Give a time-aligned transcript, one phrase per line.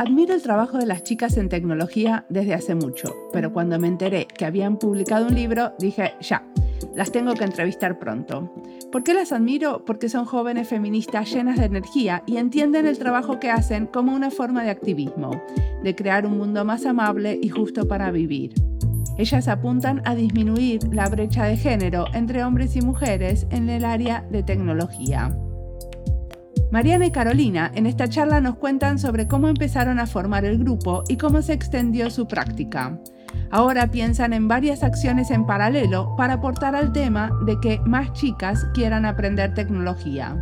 [0.00, 4.26] Admiro el trabajo de las chicas en tecnología desde hace mucho, pero cuando me enteré
[4.26, 6.42] que habían publicado un libro, dije, ya,
[6.96, 8.50] las tengo que entrevistar pronto.
[8.90, 9.84] ¿Por qué las admiro?
[9.84, 14.30] Porque son jóvenes feministas llenas de energía y entienden el trabajo que hacen como una
[14.30, 15.32] forma de activismo,
[15.84, 18.54] de crear un mundo más amable y justo para vivir.
[19.18, 24.24] Ellas apuntan a disminuir la brecha de género entre hombres y mujeres en el área
[24.30, 25.30] de tecnología.
[26.70, 31.02] Mariana y Carolina en esta charla nos cuentan sobre cómo empezaron a formar el grupo
[31.08, 32.96] y cómo se extendió su práctica.
[33.50, 38.64] Ahora piensan en varias acciones en paralelo para aportar al tema de que más chicas
[38.72, 40.36] quieran aprender tecnología.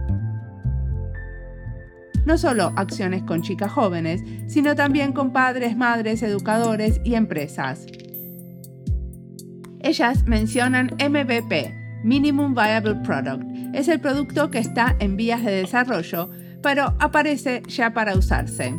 [2.26, 7.86] No solo acciones con chicas jóvenes, sino también con padres, madres, educadores y empresas.
[9.80, 11.74] Ellas mencionan MVP,
[12.04, 13.57] Minimum Viable Product.
[13.72, 16.30] Es el producto que está en vías de desarrollo,
[16.62, 18.74] pero aparece ya para usarse.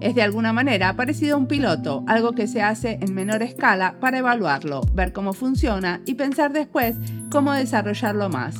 [0.00, 3.96] Es de alguna manera parecido a un piloto, algo que se hace en menor escala
[3.98, 6.96] para evaluarlo, ver cómo funciona y pensar después
[7.30, 8.56] cómo desarrollarlo más.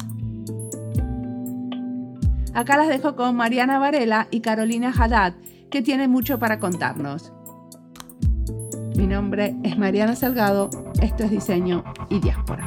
[2.55, 5.35] Acá las dejo con Mariana Varela y Carolina Haddad,
[5.71, 7.33] que tienen mucho para contarnos.
[8.97, 10.71] Mi nombre es Mariana Salgado,
[11.03, 12.67] esto es Diseño y Diáspora.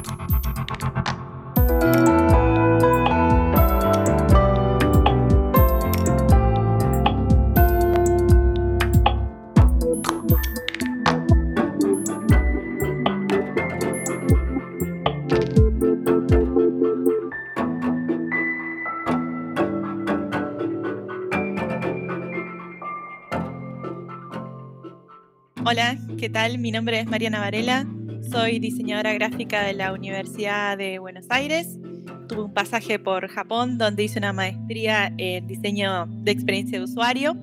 [25.70, 26.58] Hola, ¿qué tal?
[26.58, 27.86] Mi nombre es Mariana Varela,
[28.28, 31.78] soy diseñadora gráfica de la Universidad de Buenos Aires.
[32.26, 37.36] Tuve un pasaje por Japón donde hice una maestría en diseño de experiencia de usuario.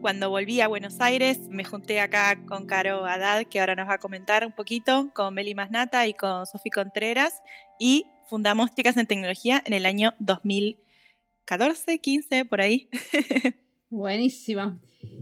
[0.00, 3.94] Cuando volví a Buenos Aires me junté acá con Caro Haddad, que ahora nos va
[3.94, 7.42] a comentar un poquito, con Meli Masnata y con Sofi Contreras,
[7.80, 12.88] y fundamos Chicas en Tecnología en el año 2014, 15, por ahí.
[13.90, 14.78] Buenísima.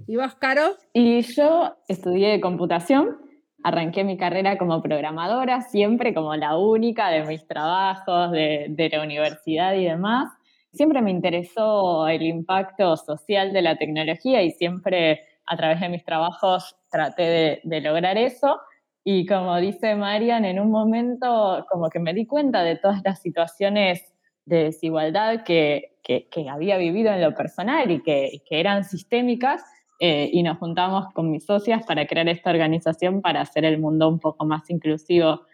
[0.07, 0.77] ¿Y vos, Caro?
[0.93, 3.19] Y yo estudié computación,
[3.63, 9.75] arranqué mi carrera como programadora, siempre como la única de mis trabajos, de, la universidad
[9.75, 10.29] y demás.
[10.73, 16.05] Siempre me interesó el impacto social de la tecnología y siempre a través de mis
[16.05, 18.61] trabajos traté de, de lograr eso.
[19.05, 23.21] Y como dice Marian, en un momento como que me di cuenta de todas las
[23.21, 24.13] situaciones
[24.45, 29.63] de desigualdad que, que, había vivido en lo personal y que, que eran sistémicas
[30.05, 34.09] eh, y nos juntamos con mis socias para crear esta organización para hacer el mundo
[34.09, 35.47] un poco más inclusivo,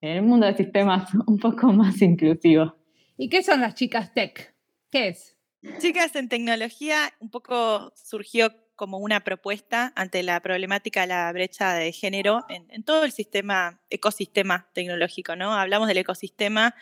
[0.00, 2.74] el mundo de sistemas un poco más inclusivo.
[3.18, 4.54] ¿Y qué son las chicas tech?
[4.90, 5.36] ¿Qué es?
[5.80, 11.74] Chicas en tecnología un poco surgió como una propuesta ante la problemática de la brecha
[11.74, 15.52] de género en, en, todo el sistema, ecosistema tecnológico, ¿no?
[15.52, 16.74] Hablamos del ecosistema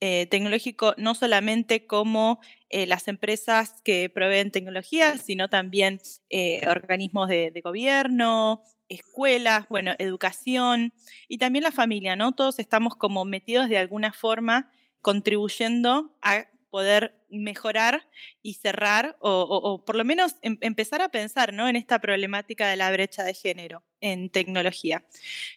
[0.00, 6.00] eh, tecnológico no solamente como eh, las empresas que proveen tecnología, sino también
[6.30, 10.92] eh, organismos de, gobierno, escuelas, bueno, educación
[11.26, 12.32] y también la familia, ¿no?
[12.32, 14.70] Todos estamos como metidos de alguna forma
[15.00, 18.08] contribuyendo a poder mejorar
[18.42, 21.68] y cerrar o, por lo menos em, empezar a pensar ¿no?
[21.68, 25.04] en esta problemática de la brecha de género en tecnología.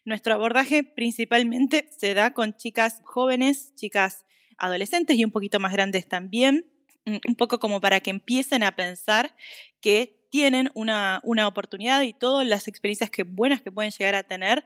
[0.05, 4.25] Nuestro abordaje principalmente se da con chicas jóvenes, chicas
[4.61, 6.65] adolescentes y un poquito más grandes también,
[7.05, 9.35] mm, un poco como para que empiecen a pensar
[9.81, 14.23] que tienen una, una oportunidad y todas las experiencias que, buenas que pueden llegar a
[14.23, 14.65] tener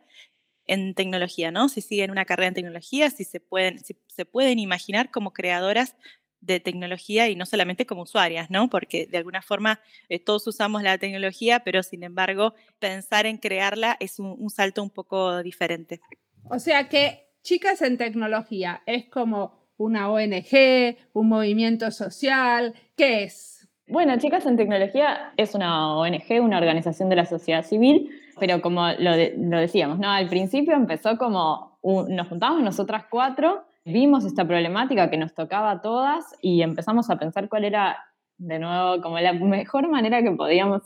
[0.68, 1.70] en tecnología, ¿no?
[1.70, 5.96] Si siguen una carrera en tecnología, si se pueden, se pueden imaginar como creadoras
[6.42, 8.70] de tecnología y no solamente como usuarias, ¿no?
[8.70, 9.80] Porque de alguna forma
[10.10, 14.92] eh, todos usamos la tecnología, pero sin embargo pensar en crearla es un salto un
[14.92, 16.02] poco diferente.
[16.44, 22.74] O sea que chicas en tecnología es como una ONG, un movimiento social?
[22.96, 23.56] ¿Qué es?
[23.88, 28.88] Bueno, Chicas en Tecnología es una ONG, una organización de la sociedad civil, pero como
[28.98, 29.16] lo,
[29.60, 30.10] decíamos, ¿no?
[30.10, 35.82] Al principio empezó como nos juntamos nosotras cuatro, vimos esta problemática que nos tocaba a
[35.82, 37.98] todas y empezamos a pensar cuál era,
[38.38, 40.82] de nuevo, como la mejor manera que podíamos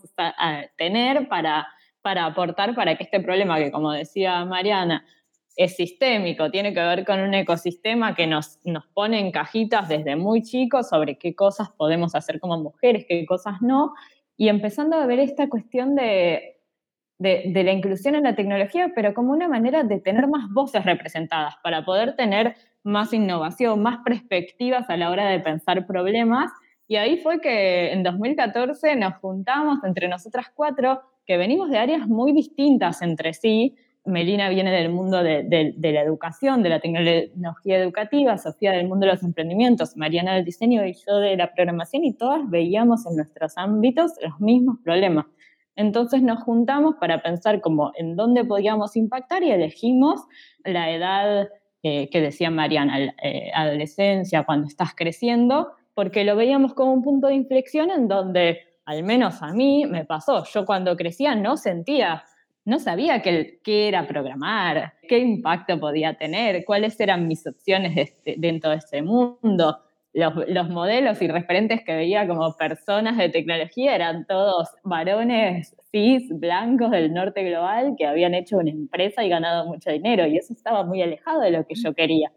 [0.78, 1.70] tener para,
[2.02, 5.06] para aportar para que este problema que, como decía Mariana,
[5.60, 10.16] es sistémico, tiene que ver con un ecosistema que nos, nos pone en cajitas desde
[10.16, 13.94] muy chicos sobre qué cosas podemos hacer como mujeres, qué cosas no,
[14.38, 16.62] y empezando a ver esta cuestión de,
[17.18, 21.56] de, la inclusión en la tecnología, pero como una manera de tener más voces representadas,
[21.62, 26.52] para poder tener más innovación, más perspectivas a la hora de pensar problemas
[26.88, 32.08] Y ahí fue que en 2014 nos juntamos entre nosotras cuatro, que venimos de áreas
[32.08, 33.76] muy distintas entre sí.
[34.06, 39.14] Melina viene del mundo de, la educación, de la tecnología educativa, Sofía del mundo de
[39.14, 43.58] los emprendimientos, Mariana del diseño y yo de la programación, y todas veíamos en nuestros
[43.58, 45.26] ámbitos los mismos problemas.
[45.76, 50.22] Entonces nos juntamos para pensar como en dónde podíamos impactar y elegimos
[50.64, 51.50] la edad
[51.82, 57.36] que decía Mariana, eh, adolescencia, cuando estás creciendo, porque lo veíamos como un punto de
[57.36, 60.44] inflexión en donde, al menos a mí, me pasó.
[60.46, 62.24] Yo cuando crecía no sentía,
[62.70, 68.72] no sabía qué, era programar, qué impacto podía tener, cuáles eran mis opciones este, dentro
[68.72, 69.80] de este mundo
[70.14, 76.92] los, modelos y referentes que veía como personas de tecnología eran todos varones cis, blancos
[76.92, 80.84] del norte global que habían hecho una empresa y ganado mucho dinero y eso estaba
[80.84, 82.32] muy alejado de lo que yo quería.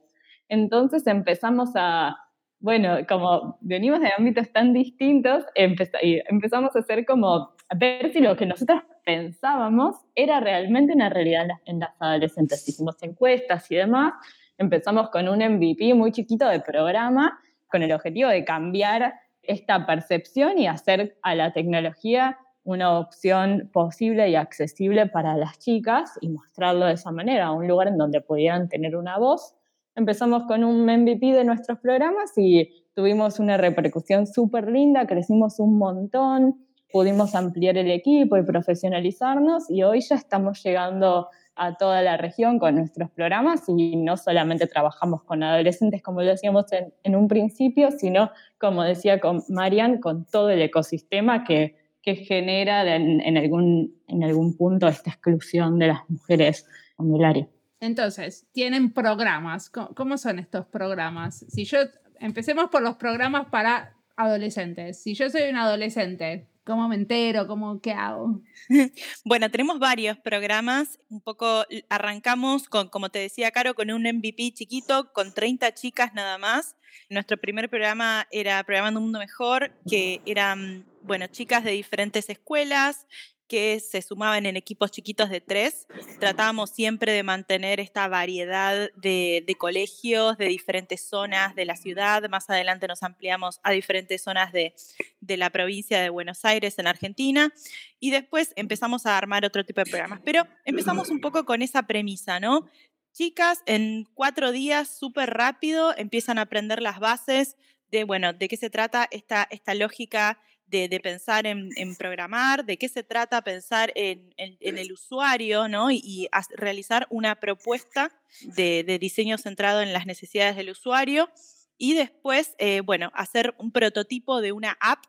[0.48, 2.16] Entonces empezamos a,
[2.60, 8.36] bueno, como venimos de ámbitos tan distintos, empezamos a hacer como, a ver si lo
[8.36, 12.68] que nosotros pensábamos era realmente una realidad en las adolescentes.
[12.68, 14.14] Hicimos encuestas y demás,
[14.58, 17.38] empezamos con un MVP muy chiquito de programa
[17.68, 24.28] con el objetivo de cambiar esta percepción y hacer a la tecnología una opción posible
[24.28, 28.20] y accesible para las chicas y mostrarlo de esa manera, a un lugar en donde
[28.20, 29.54] pudieran tener una voz.
[29.96, 35.76] Empezamos con un MVP de nuestros programas y tuvimos una repercusión súper linda, crecimos un
[35.76, 42.16] montón, pudimos ampliar el equipo y profesionalizarnos y hoy ya estamos llegando a toda la
[42.16, 46.66] región con nuestros programas y no solamente trabajamos con adolescentes como lo decíamos
[47.02, 52.96] en, un principio, sino, como decía con Marian, con todo el ecosistema que, que genera
[52.96, 56.66] en, algún, en algún punto esta exclusión de las mujeres
[56.98, 57.48] en el área.
[57.80, 59.68] Entonces, tienen programas.
[59.68, 61.44] ¿Cómo, son estos programas?
[61.48, 61.78] Si yo,
[62.20, 65.02] empecemos por los programas para adolescentes.
[65.02, 67.46] Si yo soy un adolescente, ¿Cómo me entero?
[67.48, 68.40] ¿Cómo qué hago?
[69.24, 71.00] Bueno, tenemos varios programas.
[71.08, 76.14] Un poco arrancamos con, como te decía, Caro, con un MVP chiquito, con 30 chicas
[76.14, 76.76] nada más.
[77.08, 83.06] Nuestro primer programa era Programando un Mundo Mejor, que eran, bueno, chicas de diferentes escuelas
[83.52, 85.86] que se sumaban en equipos chiquitos de tres.
[86.18, 92.26] Tratábamos siempre de mantener esta variedad de, colegios de diferentes zonas de la ciudad.
[92.30, 94.72] Más adelante nos ampliamos a diferentes zonas de,
[95.20, 97.52] de la provincia de Buenos Aires en Argentina.
[98.00, 100.22] Y después empezamos a armar otro tipo de programas.
[100.24, 102.70] Pero empezamos un poco con esa premisa, ¿no?
[103.12, 107.58] Chicas, en cuatro días, súper rápido, empiezan a aprender las bases
[107.90, 110.40] de, bueno, de qué se trata esta, esta lógica
[110.72, 115.90] de, pensar en, programar, de qué se trata pensar en, el usuario, ¿no?
[115.90, 118.10] Y, realizar una propuesta
[118.42, 121.28] de, diseño centrado en las necesidades del usuario.
[121.76, 125.04] Y después, eh, bueno, hacer un prototipo de una app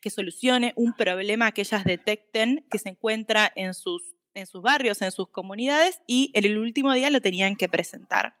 [0.00, 5.02] que solucione un problema que ellas detecten que se encuentra en sus, en sus barrios,
[5.02, 8.36] en sus comunidades, y en el último día lo tenían que presentar.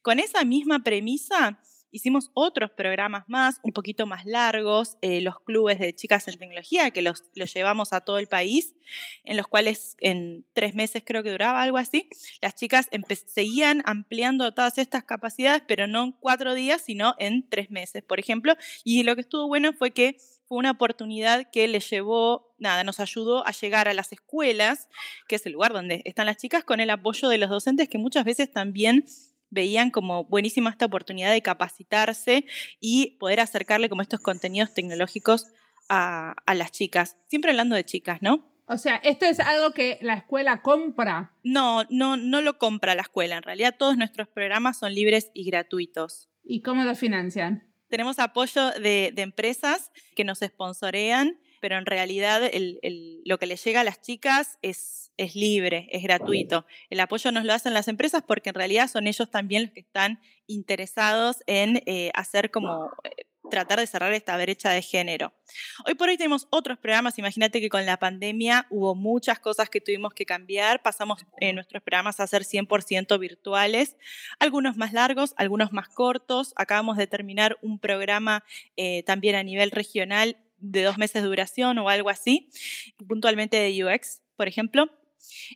[0.00, 1.60] Con esa misma premisa,
[1.94, 6.90] Hicimos otros programas más, un poquito más largos, eh, los clubes de chicas en tecnología,
[6.90, 7.22] que los,
[7.54, 8.74] llevamos a todo el país,
[9.22, 12.08] en los cuales en tres meses creo que duraba algo así,
[12.42, 12.88] las chicas
[13.26, 18.18] seguían ampliando todas estas capacidades, pero no en cuatro días, sino en tres meses, por
[18.18, 18.56] ejemplo.
[18.82, 20.16] Y lo que estuvo bueno fue que
[20.48, 24.88] fue una oportunidad que les llevó, nada, nos ayudó a llegar a las escuelas,
[25.28, 27.98] que es el lugar donde están las chicas, con el apoyo de los docentes que
[27.98, 29.06] muchas veces también
[29.54, 32.44] veían como buenísima esta oportunidad de capacitarse
[32.80, 35.46] y poder acercarle como estos contenidos tecnológicos
[35.88, 37.16] a, las chicas.
[37.28, 38.50] Siempre hablando de chicas, ¿no?
[38.66, 41.32] O sea, ¿esto es algo que la escuela compra?
[41.42, 43.36] No, no, no lo compra la escuela.
[43.36, 46.28] En realidad todos nuestros programas son libres y gratuitos.
[46.42, 47.70] ¿Y cómo lo financian?
[47.88, 52.42] Tenemos apoyo de, de empresas que nos sponsorean pero en realidad
[53.24, 56.66] lo que les llega a las chicas es, es libre, es gratuito.
[56.90, 59.80] El apoyo nos lo hacen las empresas porque en realidad son ellos también los que
[59.80, 62.90] están interesados en eh, hacer como...
[63.04, 65.34] Eh, tratar de cerrar esta brecha de género.
[65.86, 69.82] Hoy por hoy tenemos otros programas, imagínate que con la pandemia hubo muchas cosas que
[69.82, 73.96] tuvimos que cambiar, pasamos eh, nuestros programas a ser 100% virtuales,
[74.38, 78.44] algunos más largos, algunos más cortos, acabamos de terminar un programa
[79.04, 82.50] también a nivel regional de dos meses de duración o algo así,
[83.06, 84.90] puntualmente de UX, por ejemplo.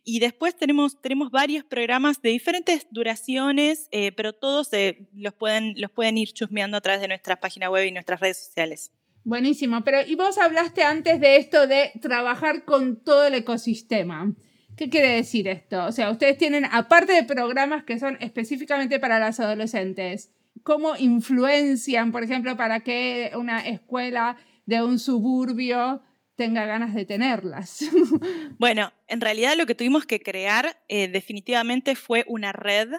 [0.03, 5.73] Y después tenemos, tenemos varios programas de diferentes duraciones, eh, pero todos eh, los, pueden,
[5.77, 8.91] los pueden ir chusmeando a través de nuestra página web y nuestras redes sociales.
[9.23, 14.33] Buenísimo, pero y vos hablaste antes de esto de trabajar con todo el ecosistema.
[14.75, 15.85] ¿Qué quiere decir esto?
[15.85, 20.31] O sea, ustedes tienen, aparte de programas que son específicamente para las adolescentes,
[20.63, 24.37] cómo influencian, por ejemplo, para que una escuela
[24.69, 25.99] de un suburbio
[26.35, 27.79] tenga ganas de tenerlas.
[28.59, 32.89] Bueno, en realidad lo que tuvimos que crear eh, definitivamente fue una red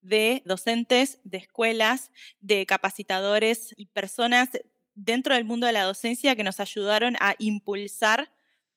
[0.00, 4.48] de docentes, de escuelas, de capacitadores y personas
[4.94, 8.32] dentro del mundo de la docencia que nos ayudaron a impulsar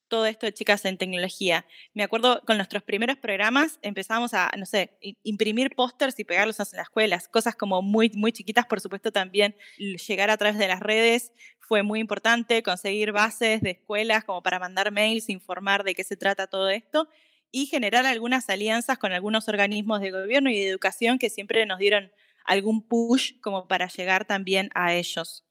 [0.09, 1.65] todo esto de chicas en tecnología.
[1.93, 6.65] Me acuerdo con nuestros primeros programas empezábamos a, no sé, imprimir pósters y pegarlos en
[6.77, 10.81] las escuelas, cosas como muy, muy chiquitas, por supuesto también llegar a través de las
[10.81, 11.31] redes
[11.71, 16.17] fue muy importante, conseguir bases de escuelas como para mandar mails, informar de qué se
[16.17, 17.07] trata todo esto
[17.49, 21.79] y generar algunas alianzas con algunos organismos de gobierno y de educación que siempre nos
[21.79, 22.11] dieron
[22.43, 25.45] algún push como para llegar también a ellos.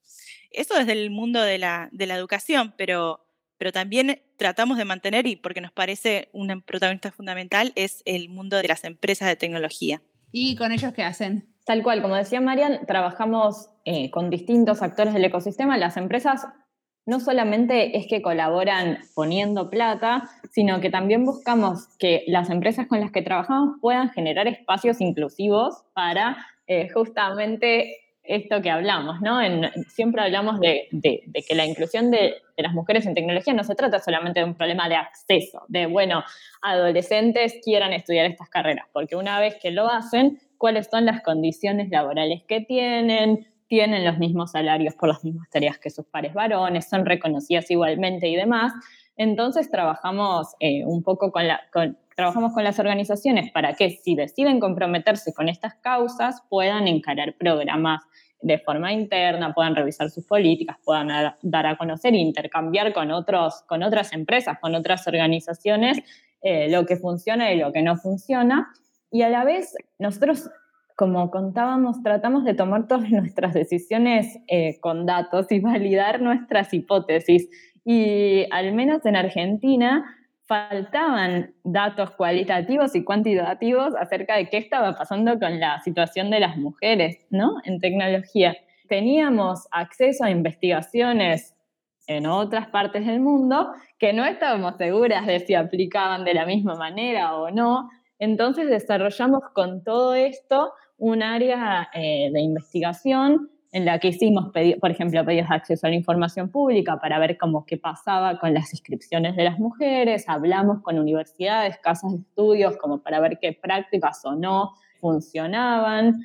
[0.50, 5.26] Eso desde el mundo de la, de la educación, pero pero también tratamos de mantener,
[5.26, 10.02] y porque nos parece un protagonista fundamental, es el mundo de las empresas de tecnología.
[10.32, 11.49] ¿Y con ellos qué hacen?
[11.64, 15.76] Tal cual, como decía Marian, trabajamos eh, con distintos actores del ecosistema.
[15.76, 16.46] Las empresas
[17.06, 23.00] no solamente es que colaboran poniendo plata, sino que también buscamos que las empresas con
[23.00, 26.36] las que trabajamos puedan generar espacios inclusivos para
[26.66, 29.40] eh, justamente esto que hablamos, ¿no?
[29.88, 34.40] siempre hablamos de, que la inclusión de, las mujeres en tecnología no se trata solamente
[34.40, 36.22] de un problema de acceso, de, bueno,
[36.62, 41.88] adolescentes quieran estudiar estas carreras, porque una vez que lo hacen, ¿cuáles son las condiciones
[41.88, 43.48] laborales que tienen?
[43.66, 48.28] Tienen los mismos salarios por las mismas tareas que sus pares varones, son reconocidas igualmente
[48.28, 48.74] y demás.
[49.16, 51.62] Entonces trabajamos eh, un poco con, la,
[52.14, 58.02] trabajamos con las organizaciones para que si deciden comprometerse con estas causas puedan encarar programas
[58.42, 61.08] de forma interna, puedan revisar sus políticas, puedan
[61.40, 65.98] dar a conocer e intercambiar con, otros, con otras empresas, con otras organizaciones,
[66.42, 68.68] eh, lo que funciona y lo que no funciona.
[69.10, 70.50] Y a la vez, nosotros,
[70.96, 77.48] como contábamos, tratamos de tomar todas nuestras decisiones eh, con datos y validar nuestras hipótesis.
[77.84, 80.04] Y al menos en Argentina,
[80.50, 86.56] faltaban datos cualitativos y cuantitativos acerca de qué estaba pasando con la situación de las
[86.56, 87.58] mujeres ¿no?
[87.62, 88.56] en tecnología.
[88.88, 91.54] Teníamos acceso a investigaciones
[92.08, 96.74] en otras partes del mundo que no estábamos seguras de si aplicaban de la misma
[96.74, 97.88] manera o no.
[98.20, 104.90] Entonces desarrollamos con todo esto un área eh, de investigación en la que hicimos, por
[104.90, 108.72] ejemplo, pedidos de acceso a la información pública para ver cómo qué pasaba con las
[108.72, 114.24] inscripciones de las mujeres, hablamos con universidades, casas de estudios, como para ver qué prácticas
[114.24, 116.20] o no funcionaban,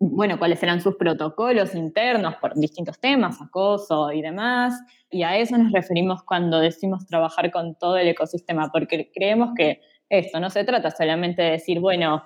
[0.00, 4.80] bueno, cuáles eran sus protocolos internos por distintos temas, acoso y demás,
[5.10, 9.80] y a eso nos referimos cuando decimos trabajar con todo el ecosistema, porque creemos que
[10.08, 12.24] esto no se trata solamente de decir, bueno,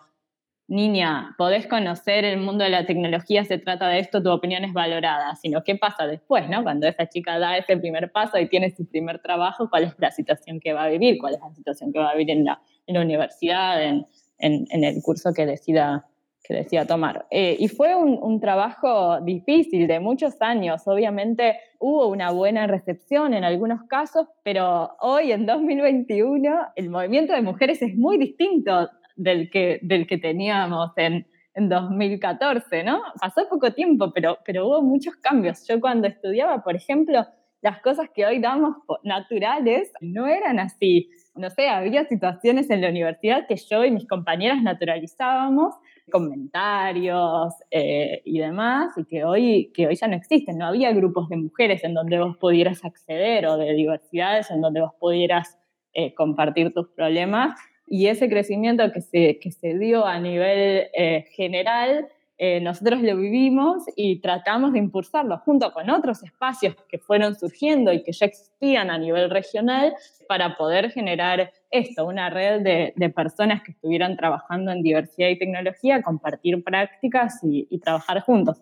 [0.69, 4.73] niña, podés conocer el mundo de la tecnología, se trata de esto, tu opinión es
[4.73, 6.63] valorada, sino qué pasa después, ¿no?
[6.63, 10.11] Cuando esa chica da ese primer paso y tiene su primer trabajo, ¿cuál es la
[10.11, 11.19] situación que va a vivir?
[11.19, 14.07] ¿Cuál es la situación que va a vivir en la, universidad, en,
[14.39, 16.07] el curso que decida,
[16.43, 17.27] que decida tomar?
[17.31, 20.83] Eh, y fue un, un trabajo difícil, de muchos años.
[20.87, 27.43] Obviamente hubo una buena recepción en algunos casos, pero hoy, en 2021, el movimiento de
[27.43, 33.03] mujeres es muy distinto del que, del que teníamos en, en 2014, ¿no?
[33.21, 35.67] Pasó poco tiempo, pero, pero hubo muchos cambios.
[35.69, 37.27] Yo cuando estudiaba, por ejemplo,
[37.61, 41.11] las cosas que hoy damos naturales no eran así.
[41.35, 45.75] No sé, había situaciones en la universidad que yo y mis compañeras naturalizábamos,
[46.11, 50.59] comentarios eh, y demás, y que hoy, que hoy ya no existen.
[50.59, 54.81] No había grupos de mujeres en donde vos pudieras acceder o de diversidades en donde
[54.81, 55.59] vos pudieras
[55.95, 61.27] eh, compartir tus problemas y ese crecimiento que se, que se dio a nivel eh,
[61.33, 62.09] general,
[62.45, 67.93] eh, nosotros lo vivimos y tratamos de impulsarlo junto con otros espacios que fueron surgiendo
[67.93, 69.95] y que ya existían a nivel regional
[70.27, 75.39] para poder generar esto, una red de, de personas que estuvieran trabajando en diversidad y
[75.39, 78.61] tecnología, compartir prácticas y, y trabajar juntos.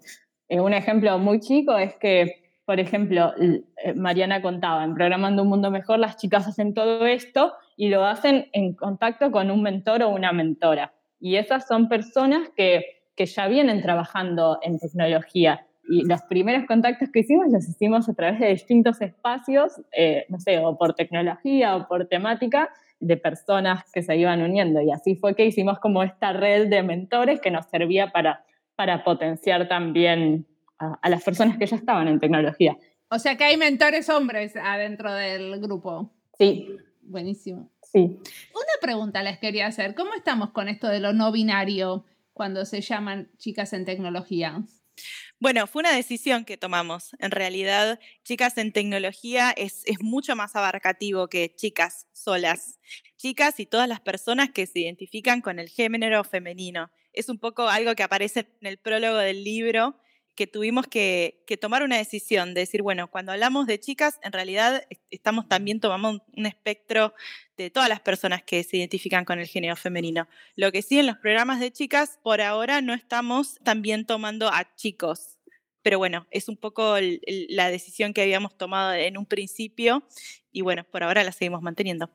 [0.50, 3.32] Eh, un ejemplo muy chico es que por ejemplo,
[3.96, 8.49] Mariana contaba, en Programando un Mundo Mejor, las chicas hacen todo esto y lo hacen
[8.52, 10.94] en contacto con un mentor o una mentora.
[11.18, 15.66] Y esas son personas que, que ya vienen trabajando en tecnología.
[15.86, 20.40] Y los primeros contactos que hicimos los hicimos a través de distintos espacios, eh, no
[20.40, 24.80] sé, o por tecnología o por temática, de personas que se iban uniendo.
[24.80, 28.42] Y así fue que hicimos como esta red de mentores que nos servía para,
[28.74, 30.46] para potenciar también
[30.78, 32.78] a, a las personas que ya estaban en tecnología.
[33.10, 36.10] O sea que hay mentores hombres adentro del grupo.
[36.38, 37.68] Sí, Buenísimo.
[37.82, 37.98] Sí.
[37.98, 39.94] Una pregunta les quería hacer.
[39.96, 44.64] ¿Cómo estamos con esto de lo no binario cuando se llaman chicas en tecnología?
[45.38, 47.16] Bueno, fue una decisión que tomamos.
[47.18, 52.78] En realidad, chicas en tecnología es, mucho más abarcativo que chicas solas.
[53.16, 56.90] Chicas y todas las personas que se identifican con el género femenino.
[57.12, 59.96] Es un poco algo que aparece en el prólogo del libro
[60.40, 64.87] que tuvimos que, tomar una decisión de decir, bueno, cuando hablamos de chicas, en realidad
[65.11, 67.12] estamos también tomando un, espectro
[67.59, 70.28] de todas las personas que se identifican con el género femenino.
[70.56, 74.75] Lo que sí en los programas de chicas, por ahora no estamos también tomando a
[74.76, 75.37] chicos.
[75.82, 76.97] Pero bueno, es un poco
[77.50, 80.02] la decisión que habíamos tomado en un principio
[80.52, 82.11] y bueno, por ahora la seguimos manteniendo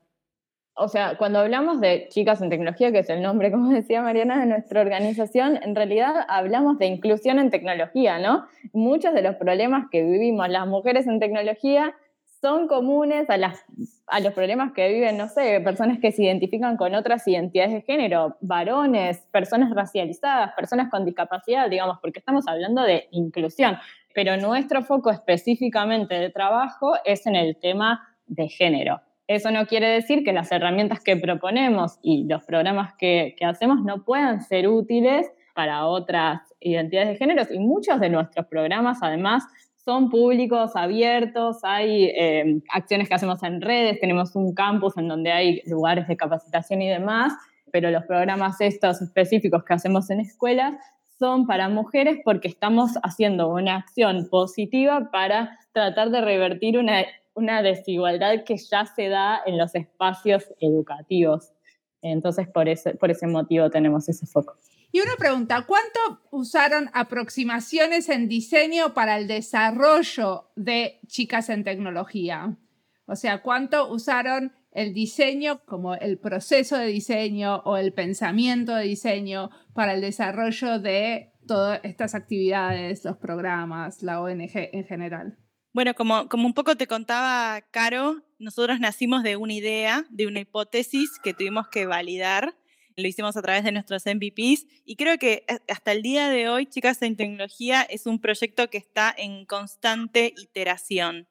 [0.77, 4.39] o sea, cuando hablamos de chicas en tecnología, que es el nombre, como decía Mariana,
[4.39, 8.45] de nuestra organización, en realidad hablamos de inclusión en tecnología, ¿no?
[8.73, 11.95] Muchos de los problemas que vivimos las mujeres en tecnología
[12.41, 13.65] son comunes a, las,
[14.07, 17.81] a los problemas que viven, no sé, personas que se identifican con otras identidades de
[17.81, 23.77] género, varones, personas racializadas, personas con discapacidad, digamos, porque estamos hablando de inclusión.
[24.13, 29.01] Pero nuestro foco específicamente de trabajo es en el tema de género.
[29.27, 34.03] Eso no quiere decir que las herramientas que proponemos y los programas que, hacemos no
[34.03, 39.43] puedan ser útiles para otras identidades de género y muchos de nuestros programas además
[39.83, 45.31] son públicos, abiertos, hay em, acciones que hacemos en redes, tenemos un campus en donde
[45.31, 47.33] hay lugares de capacitación y demás,
[47.71, 50.73] pero los programas estos específicos que hacemos en escuelas
[51.19, 57.05] son para mujeres porque estamos haciendo una acción positiva para tratar de revertir una
[57.35, 61.53] una desigualdad que ya se da en los espacios educativos.
[62.01, 64.57] Entonces, por ese, por ese motivo tenemos ese foco.
[64.91, 65.99] Y una pregunta, ¿cuánto
[66.31, 72.57] usaron aproximaciones en diseño para el desarrollo de chicas en tecnología?
[73.05, 78.83] O sea, ¿cuánto usaron el diseño como el proceso de diseño o el pensamiento de
[78.83, 85.37] diseño para el desarrollo de todas estas actividades, los programas, la ONG en general?
[85.75, 91.19] Bueno, como, un poco te contaba Caro, nosotros nacimos de una idea, de una hipótesis
[91.21, 92.55] que tuvimos que validar.
[92.95, 96.65] Lo hicimos a través de nuestros MVPs y creo que hasta el día de hoy,
[96.65, 101.27] Chicas en Tecnología es un proyecto que está en constante iteración.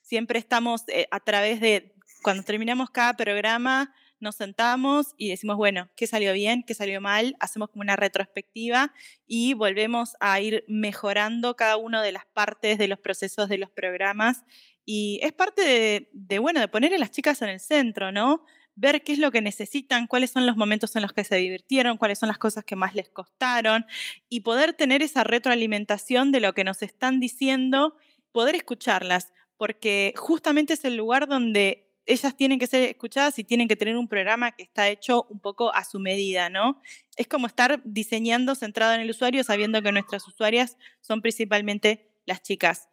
[0.00, 5.90] Siempre estamos eh, a través de, cuando terminamos cada programa, nos sentamos y decimos, bueno,
[5.96, 6.62] ¿qué salió bien?
[6.62, 7.36] ¿Qué salió mal?
[7.40, 8.92] Hacemos como una retrospectiva
[9.26, 13.70] y volvemos a ir mejorando cada una de las partes de los procesos de los
[13.70, 14.44] programas.
[14.84, 18.44] Y es parte de, bueno, de poner a las chicas en el centro, ¿no?
[18.74, 21.98] Ver qué es lo que necesitan, cuáles son los momentos en los que se divirtieron,
[21.98, 23.84] cuáles son las cosas que más les costaron
[24.28, 27.96] y poder tener esa retroalimentación de lo que nos están diciendo,
[28.32, 33.68] poder escucharlas, porque justamente es el lugar donde ellas tienen que ser escuchadas y tienen
[33.68, 36.80] que tener un programa que está hecho un poco a su medida, ¿no?
[37.16, 42.42] Es como estar diseñando centrado en el usuario, sabiendo que nuestras usuarias son principalmente las
[42.42, 42.88] chicas.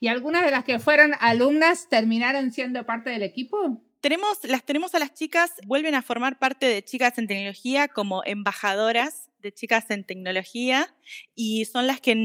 [0.00, 3.82] ¿Y algunas de las que fueron alumnas terminaron siendo parte del equipo?
[4.00, 8.22] Tenemos, las tenemos a las chicas, vuelven a formar parte de Chicas en Tecnología como
[8.24, 10.94] embajadoras de chicas en tecnología
[11.34, 12.16] y son las que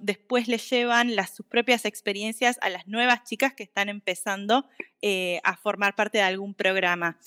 [0.00, 4.68] después les llevan las, sus propias experiencias a las nuevas chicas que están empezando
[5.02, 7.18] eh, a formar parte de algún programa.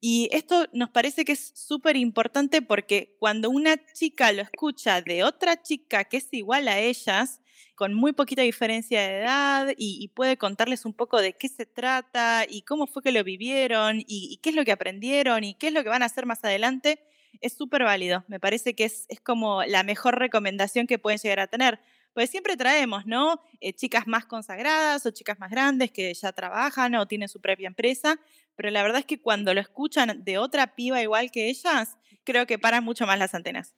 [0.00, 5.24] Y esto nos parece que es súper importante porque cuando una chica lo escucha de
[5.24, 7.40] otra chica que es igual a ellas,
[7.74, 12.46] con muy poquita diferencia de edad y, puede contarles un poco de qué se trata
[12.48, 15.72] y cómo fue que lo vivieron y, qué es lo que aprendieron y qué es
[15.72, 17.00] lo que van a hacer más adelante,
[17.40, 18.24] es súper válido.
[18.28, 21.80] Me parece que es, es, como la mejor recomendación que pueden llegar a tener.
[22.12, 23.40] Pues siempre traemos, ¿no?
[23.60, 27.66] Eh, chicas más consagradas o chicas más grandes que ya trabajan o tienen su propia
[27.66, 28.20] empresa,
[28.54, 32.46] pero la verdad es que cuando lo escuchan de otra piba igual que ellas, creo
[32.46, 33.74] que paran mucho más las antenas.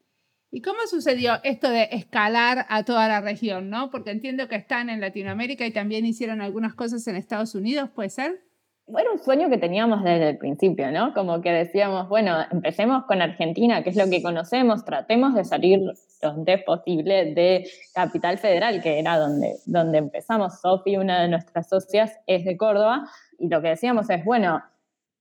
[0.51, 3.90] ¿Y cómo sucedió esto de escalar a toda la región, no?
[3.90, 8.11] Porque entiendo que están en Latinoamérica y también hicieron algunas cosas en Estados Unidos, ¿puede
[8.11, 8.45] ser?
[8.88, 11.12] Bueno, un sueño que teníamos desde el principio, ¿no?
[11.12, 15.81] Como que decíamos, bueno, empecemos con Argentina, que es lo que conocemos, tratemos de salir
[15.81, 15.92] lo
[16.31, 20.61] antes posible de Capital Federal, que era donde, donde empezamos.
[20.61, 24.62] Sofi, una de nuestras socias, es de Córdoba, y lo que decíamos es, bueno,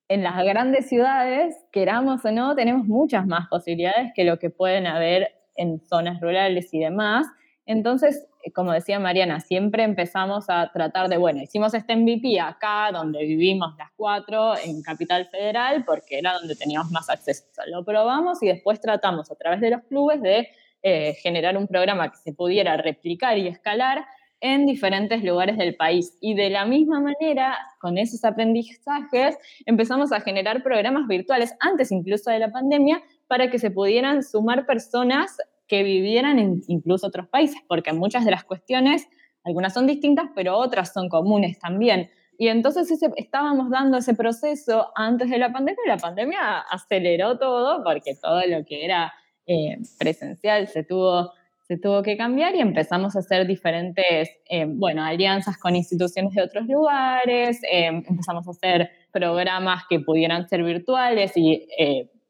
[0.09, 4.85] en las grandes ciudades, queramos o no, tenemos muchas más posibilidades que lo que pueden
[4.85, 7.25] haber en zonas rurales y demás.
[7.65, 13.25] Entonces, como decía Mariana, siempre empezamos a tratar de, bueno, hicimos este MVP acá, donde
[13.25, 17.43] vivimos las cuatro, en Capital Federal, porque era donde teníamos más acceso.
[17.67, 20.49] Lo probamos y después tratamos a través de los clubes de
[20.83, 24.05] eh, generar un programa que se pudiera replicar y escalar
[24.41, 26.17] en diferentes lugares del país.
[26.21, 32.29] Y de la misma manera, con esos aprendizajes, empezamos a generar programas virtuales antes incluso
[32.29, 37.61] de la pandemia para que se pudieran sumar personas que vivieran en incluso otros países,
[37.67, 39.07] porque muchas de las cuestiones,
[39.43, 42.09] algunas son distintas, pero otras son comunes también.
[42.37, 47.83] Y entonces estábamos dando ese proceso antes de la pandemia y la pandemia aceleró todo
[47.83, 49.13] porque todo lo que era
[49.47, 51.31] eh, presencial se tuvo,
[51.67, 56.41] se tuvo que cambiar y empezamos a hacer diferentes, eh, bueno, alianzas con instituciones de
[56.41, 61.65] otros lugares, eh, empezamos a hacer programas que pudieran ser virtuales y,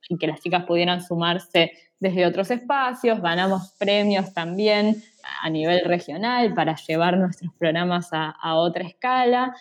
[0.08, 1.72] y que las chicas pudieran sumarse
[2.06, 4.96] desde otros espacios, ganamos premios también
[5.42, 9.56] a nivel regional para llevar nuestros programas a, a otra escala.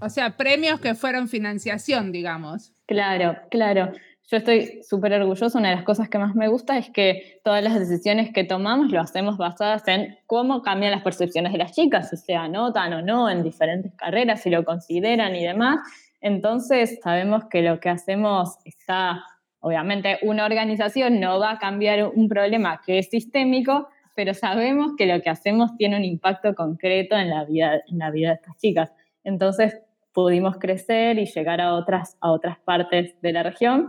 [0.00, 2.72] O sea, premios que fueron financiación, digamos.
[2.86, 3.92] Claro, claro.
[4.30, 5.58] Yo estoy súper orgullosa.
[5.58, 8.90] Una de las cosas que más me gusta es que todas las decisiones que tomamos
[8.90, 13.02] lo hacemos basadas en cómo cambian las percepciones de las chicas, si se anotan o
[13.02, 15.80] no en diferentes carreras, si lo consideran y demás.
[16.20, 19.24] Entonces, sabemos que lo que hacemos está,
[19.60, 25.06] obviamente, una organización no va a cambiar un problema que es sistémico, pero sabemos que
[25.06, 28.56] lo que hacemos tiene un impacto concreto en la vida, en la vida de estas
[28.58, 28.92] chicas.
[29.24, 29.80] Entonces
[30.12, 33.88] pudimos crecer y llegar a otras, a otras partes de la región.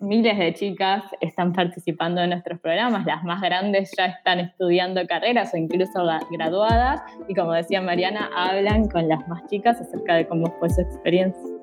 [0.00, 5.52] Miles de chicas están participando en nuestros programas, las más grandes ya están estudiando carreras
[5.52, 10.46] o incluso graduadas y como decía Mariana, hablan con las más chicas acerca de cómo
[10.58, 11.59] fue su experiencia.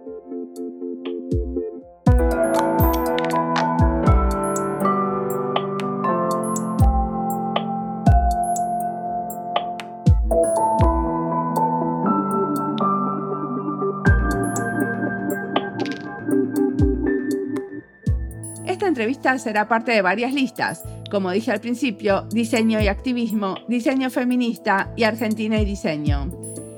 [18.97, 20.81] Entrevista será parte de varias listas,
[21.11, 26.31] como dije al principio, diseño y activismo, diseño feminista y Argentina y diseño.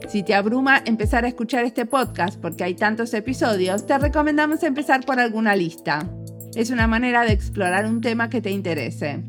[0.10, 5.06] Si te abruma empezar a escuchar este podcast porque hay tantos episodios, te recomendamos empezar
[5.06, 6.10] por alguna lista.
[6.56, 9.24] Es una manera de explorar un tema que te interese.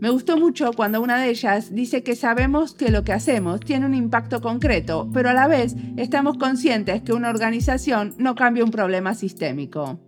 [0.00, 3.84] Me gustó mucho cuando una de ellas dice que sabemos que lo que hacemos tiene
[3.84, 8.70] un impacto concreto, pero a la vez estamos conscientes que una organización no cambia un
[8.70, 9.98] problema sistémico.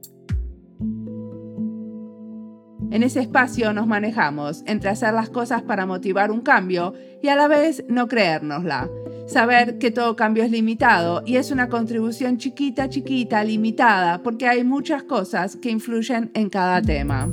[2.92, 7.36] En ese espacio nos manejamos entre hacer las cosas para motivar un cambio y a
[7.36, 8.88] la vez no creérnosla.
[9.26, 14.64] Saber que todo cambio es limitado y es una contribución chiquita, chiquita, limitada, porque hay
[14.64, 17.30] muchas cosas que influyen en cada tema.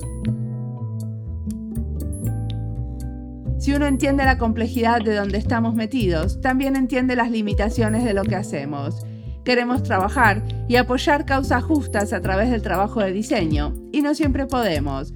[3.67, 8.23] Si uno entiende la complejidad de donde estamos metidos, también entiende las limitaciones de lo
[8.23, 9.06] que hacemos.
[9.43, 14.45] Queremos trabajar y apoyar causas justas a través del trabajo de diseño, y no siempre
[14.45, 15.13] podemos.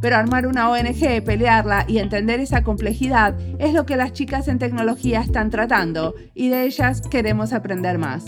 [0.00, 4.60] Pero armar una ONG, pelearla y entender esa complejidad es lo que las chicas en
[4.60, 8.26] tecnología están tratando, y de ellas queremos aprender más.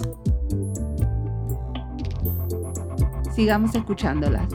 [3.36, 4.48] Sigamos escuchándolas.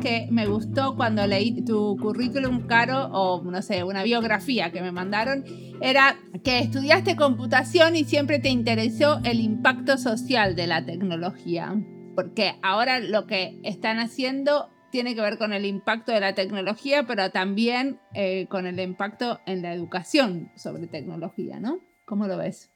[0.00, 4.92] Que me gustó cuando leí tu currículum, Caro, o no sé, una biografía que me
[4.92, 5.44] mandaron,
[5.80, 11.74] era que estudiaste computación y siempre te interesó el impacto social de la tecnología.
[12.14, 17.04] Porque ahora lo que están haciendo tiene que ver con el impacto de la tecnología,
[17.06, 21.80] pero también eh, con el impacto en la educación sobre tecnología, ¿no?
[22.06, 22.70] ¿Cómo lo ves?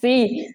[0.00, 0.48] Sí,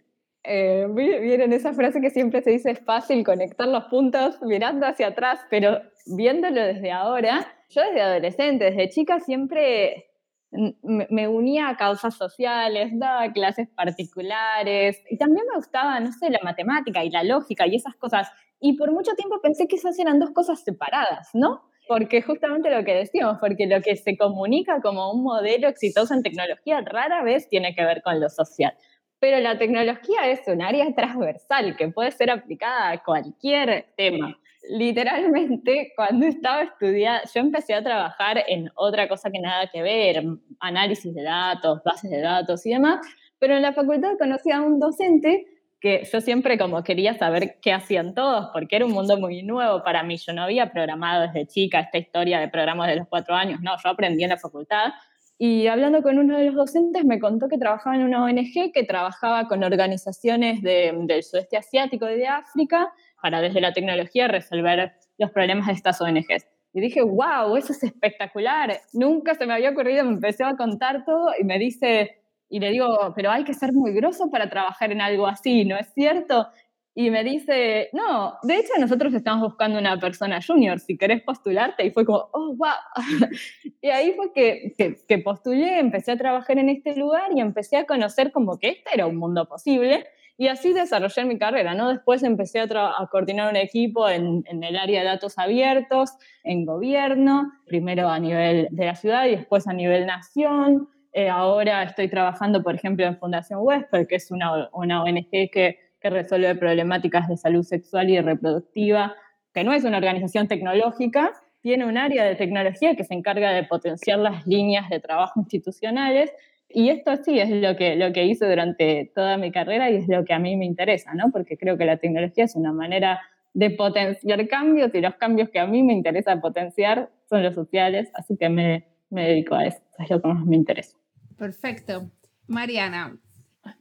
[0.47, 5.07] eh, miren esa frase que siempre se dice es fácil conectar los puntos mirando hacia
[5.07, 10.07] atrás, pero viéndolo desde ahora, yo desde adolescente, desde chica siempre
[10.51, 16.39] me unía a causas sociales, daba clases particulares y también me gustaba, no sé, la
[16.43, 18.31] matemática y la lógica y esas cosas.
[18.59, 21.63] Y por mucho tiempo pensé que esas eran dos cosas separadas, ¿no?
[21.87, 26.23] Porque justamente lo que decíamos, porque lo que se comunica como un modelo exitoso en
[26.23, 28.73] tecnología rara vez tiene que ver con lo social.
[29.19, 34.37] Pero la tecnología es un área transversal que puede ser aplicada a cualquier tema.
[34.69, 40.23] Literalmente, cuando estaba estudiando, yo empecé a trabajar en otra cosa que nada que ver,
[40.59, 43.05] análisis de datos, bases de datos y demás,
[43.39, 45.45] pero en la facultad conocí a un docente
[45.79, 49.83] que yo siempre como quería saber qué hacían todos, porque era un mundo muy nuevo
[49.83, 50.17] para mí.
[50.17, 53.75] Yo no había programado desde chica esta historia de programas de los cuatro años, no,
[53.83, 54.93] yo aprendí en la facultad
[55.37, 58.83] y hablando con uno de los docentes me contó que trabajaba en una ONG que
[58.83, 65.31] trabajaba con organizaciones del sudeste asiático y de África para desde la tecnología resolver los
[65.31, 66.47] problemas de estas ONGs.
[66.73, 68.79] Y dije, wow, eso es espectacular.
[68.93, 72.17] Nunca se me había ocurrido, me empezó a contar todo y me dice,
[72.49, 75.77] y le digo, pero hay que ser muy groso para trabajar en algo así, ¿no
[75.77, 76.47] es cierto?
[76.97, 81.85] Y me dice, no, de hecho nosotros estamos buscando una persona junior, si querés postularte.
[81.85, 82.69] Y fue como, oh, wow.
[83.81, 87.75] y ahí fue que, que, que, postulé, empecé a trabajar en este lugar y empecé
[87.75, 90.05] a conocer como que este era un mundo posible.
[90.37, 91.89] Y así desarrollé mi carrera, ¿no?
[91.89, 96.11] Después empecé a, a coordinar un equipo en, en, el área de datos abiertos,
[96.45, 100.87] en gobierno, primero a nivel de la ciudad y después a nivel nación.
[101.11, 105.84] Eh, ahora estoy trabajando, por ejemplo, en Fundación Wesper, que es una, una ONG que,
[106.05, 109.15] que resuelve problemáticas de salud sexual y reproductiva,
[109.55, 113.63] que no es una organización tecnológica, tiene un área de tecnología que se encarga de
[113.63, 116.31] potenciar las líneas de trabajo institucionales
[116.69, 120.07] y esto sí es lo que, lo que hice durante toda mi carrera y es
[120.07, 121.31] lo que a mí me interesa, ¿no?
[121.31, 123.19] Porque creo que la tecnología es una manera
[123.55, 128.11] de potenciar cambios y los cambios que a mí me interesa potenciar son los sociales,
[128.13, 130.95] así que me, me dedico a eso, es lo que más me interesa.
[131.35, 132.11] Perfecto.
[132.45, 133.17] Mariana,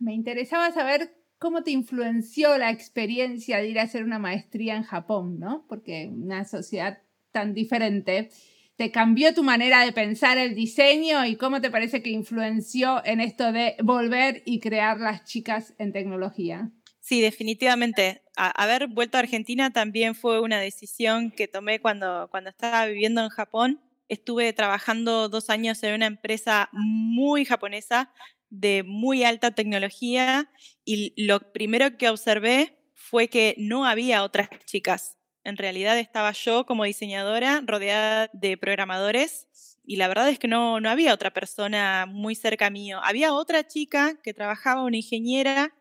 [0.00, 1.10] me interesaba saber
[1.44, 5.66] cómo te influenció la experiencia de ir a hacer una maestría en Japón, ¿no?
[5.68, 7.02] Porque una sociedad
[7.32, 8.30] tan diferente
[8.76, 13.20] te cambió tu manera de pensar el diseño y cómo te parece que influenció en
[13.20, 16.70] esto de volver y crear las chicas en tecnología?
[17.00, 18.22] Sí, definitivamente.
[18.36, 23.28] haber vuelto a Argentina también fue una decisión que tomé cuando, cuando estaba viviendo en
[23.28, 23.82] Japón.
[24.08, 28.14] Estuve trabajando dos años en una empresa muy japonesa
[28.60, 30.50] de muy alta tecnología
[30.84, 36.64] y lo primero que observé fue que no había otras chicas en realidad estaba yo
[36.64, 39.46] como diseñadora rodeada de programadores
[39.84, 43.00] y la verdad es que no, no había otra persona muy cerca mío.
[43.04, 45.74] Había otra chica que trabajaba, una ingeniera,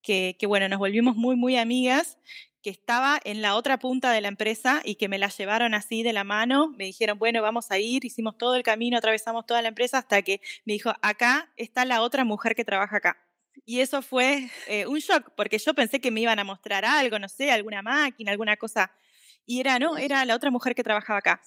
[0.00, 2.18] que, que, bueno, nos volvimos muy, muy amigas,
[2.64, 6.02] que estaba en la otra punta de la empresa y que me la llevaron así
[6.02, 6.70] de la mano.
[6.78, 10.22] Me dijeron, bueno, vamos a ir, hicimos todo el camino, atravesamos toda la empresa hasta
[10.22, 13.18] que me dijo, acá está la otra mujer que trabaja acá.
[13.66, 17.18] Y eso fue eh, un shock, porque yo pensé que me iban a mostrar algo,
[17.18, 18.90] no sé, alguna máquina, alguna cosa.
[19.44, 21.42] Y era, no, era la otra mujer que trabajaba acá.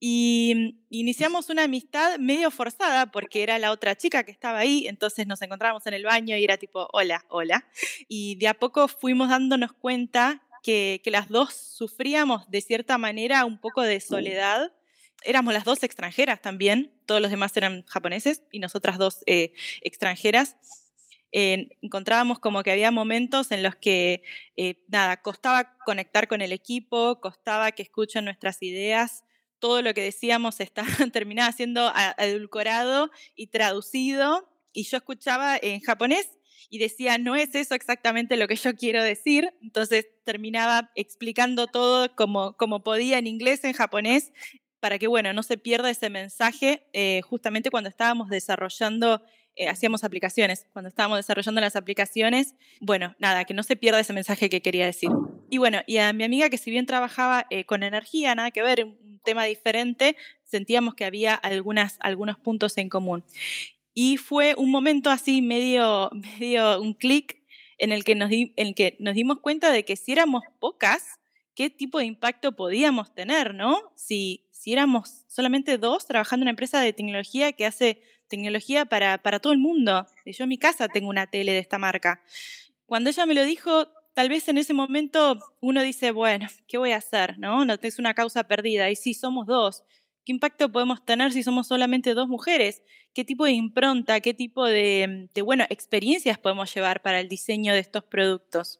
[0.00, 5.26] Y iniciamos una amistad medio forzada porque era la otra chica que estaba ahí, entonces
[5.26, 7.64] nos encontrábamos en el baño y era tipo, hola, hola.
[8.08, 13.58] Y de a poco fuimos dándonos cuenta que, las dos sufríamos de cierta manera un
[13.58, 14.72] poco de soledad.
[15.24, 20.56] Éramos las dos extranjeras también, todos los demás eran japoneses y nosotras dos eh, extranjeras
[21.32, 24.22] encontrábamos como que había momentos en los que,
[24.56, 29.24] eh, nada, costaba conectar con el equipo, costaba que escuchen nuestras ideas,
[29.58, 36.37] todo lo que decíamos está, terminaba siendo adulcorado y traducido, y yo escuchaba en japonés
[36.70, 42.14] y decía, no es eso exactamente lo que yo quiero decir, entonces terminaba explicando todo
[42.14, 44.32] como, como podía en inglés, en japonés,
[44.80, 49.22] para que, bueno, no se pierda ese mensaje eh, justamente cuando estábamos desarrollando
[49.60, 54.12] eh, hacíamos aplicaciones, cuando estábamos desarrollando las aplicaciones, bueno, nada, que no se pierda ese
[54.12, 55.10] mensaje que quería decir.
[55.50, 58.62] Y bueno, y a mi amiga que si bien trabajaba eh, con energía, nada que
[58.62, 63.24] ver, un tema diferente, sentíamos que había algunas, algunos puntos en común.
[64.00, 67.42] Y fue un momento así medio, medio un clic
[67.78, 71.18] en el que nos, en el que nos dimos cuenta de que si éramos pocas,
[71.56, 73.76] qué tipo de impacto podíamos tener, ¿no?
[73.96, 79.18] Si, si éramos solamente dos trabajando en una empresa de tecnología que hace tecnología para,
[79.18, 80.06] para todo el mundo.
[80.24, 82.22] Yo en mi casa tengo una tele de esta marca.
[82.86, 86.92] Cuando ella me lo dijo, tal vez en ese momento uno dice, bueno, ¿qué voy
[86.92, 87.36] a hacer?
[87.40, 87.64] ¿No?
[87.64, 88.90] no es una causa perdida.
[88.90, 89.82] Y si somos dos,
[90.28, 92.82] ¿qué impacto podemos tener si somos solamente dos mujeres?
[93.14, 97.72] ¿Qué tipo de impronta, qué tipo de, de bueno, experiencias podemos llevar para el diseño
[97.72, 98.78] de estos productos?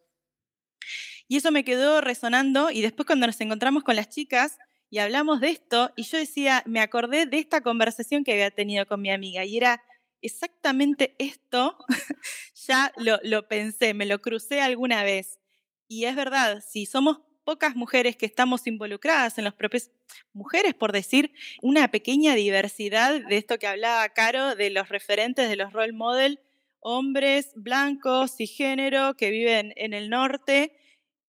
[1.26, 4.58] Y eso me quedó resonando y después cuando nos encontramos con las chicas,
[4.90, 8.84] y hablamos de esto y yo decía, me acordé de esta conversación que había tenido
[8.84, 9.82] con mi amiga y era
[10.20, 11.78] exactamente esto,
[12.68, 15.38] ya lo, lo pensé, me lo crucé alguna vez.
[15.88, 19.90] Y es verdad, si somos pocas mujeres que estamos involucradas en los propios,
[20.34, 21.32] mujeres por decir,
[21.62, 26.40] una pequeña diversidad de esto que hablaba Caro, de los referentes, de los role model,
[26.80, 30.76] hombres blancos y género que viven en el norte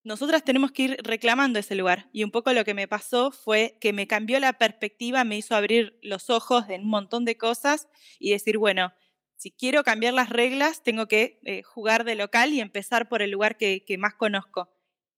[0.03, 2.09] nosotras tenemos que ir reclamando ese lugar.
[2.11, 5.55] Y un poco lo que me pasó fue que me cambió la perspectiva, me hizo
[5.55, 8.91] abrir los ojos de un montón de cosas y decir, bueno,
[9.35, 13.31] si quiero cambiar las reglas, tengo que eh, jugar de local y empezar por el
[13.31, 14.69] lugar que, más conozco.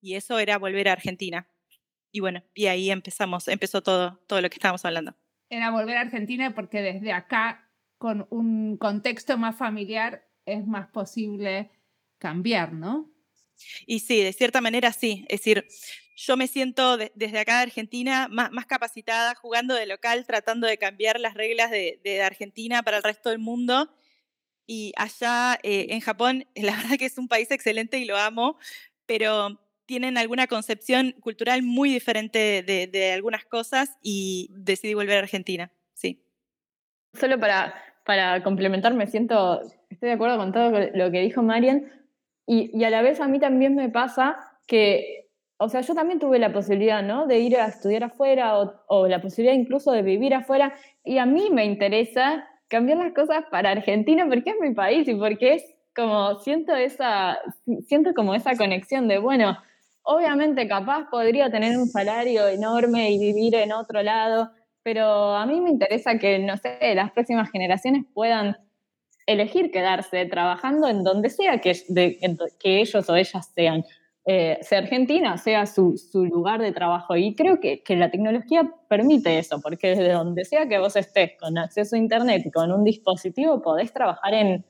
[0.01, 1.47] Y eso era volver a Argentina.
[2.11, 5.15] Y bueno, y ahí empezamos, empezó todo, todo lo que estábamos hablando.
[5.49, 11.71] Era volver a Argentina porque desde acá, con un contexto más familiar, es más posible
[12.17, 13.09] cambiar, ¿no?
[13.85, 15.25] Y sí, de cierta manera sí.
[15.29, 15.67] Es decir,
[16.15, 20.77] yo me siento desde acá de Argentina más, más, capacitada, jugando de local, tratando de
[20.77, 23.93] cambiar las reglas de, de Argentina para el resto del mundo.
[24.67, 28.57] Y allá eh, en Japón, la verdad que es un país excelente y lo amo,
[29.05, 29.59] pero
[29.91, 35.69] tienen alguna concepción cultural muy diferente de, de algunas cosas y decidí volver a Argentina,
[35.93, 36.23] sí.
[37.13, 37.73] Solo para,
[38.05, 41.91] para complementar, me siento, estoy de acuerdo con todo lo que dijo Marian,
[42.47, 45.27] y, y a la vez a mí también me pasa que
[45.57, 47.27] o sea, yo también tuve la posibilidad, ¿no?
[47.27, 50.73] De ir a estudiar afuera o, la posibilidad incluso de vivir afuera.
[51.03, 55.15] Y a mí me interesa cambiar las cosas para Argentina porque es mi país y
[55.15, 57.37] porque es como, siento esa,
[57.85, 59.55] siento como esa conexión de, bueno,
[60.03, 64.51] obviamente capaz podría tener un salario enorme y vivir en otro lado,
[64.83, 68.57] pero a mí me interesa que, no sé, las próximas generaciones puedan
[69.27, 71.73] elegir quedarse trabajando en donde sea que,
[72.59, 73.83] que ellos o ellas sean
[74.23, 77.15] eh, sea Argentina sea su, lugar de trabajo.
[77.15, 81.57] Y creo que, la tecnología permite eso, porque desde donde sea que vos estés con
[81.57, 84.65] acceso a Internet y con un dispositivo, podés trabajar en,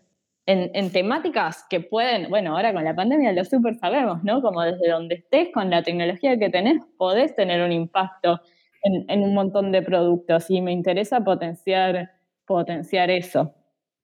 [0.52, 4.42] en, temáticas que pueden, bueno, ahora con la pandemia lo súper sabemos, ¿no?
[4.42, 8.40] Como desde donde estés, con la tecnología que tenés, podés tener un impacto
[8.84, 12.12] en, en un montón de productos y me interesa potenciar,
[12.46, 13.54] potenciar eso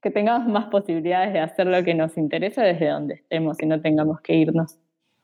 [0.02, 3.82] que tengamos más posibilidades de hacer lo que nos interesa desde donde estemos y no
[3.82, 4.78] tengamos que irnos.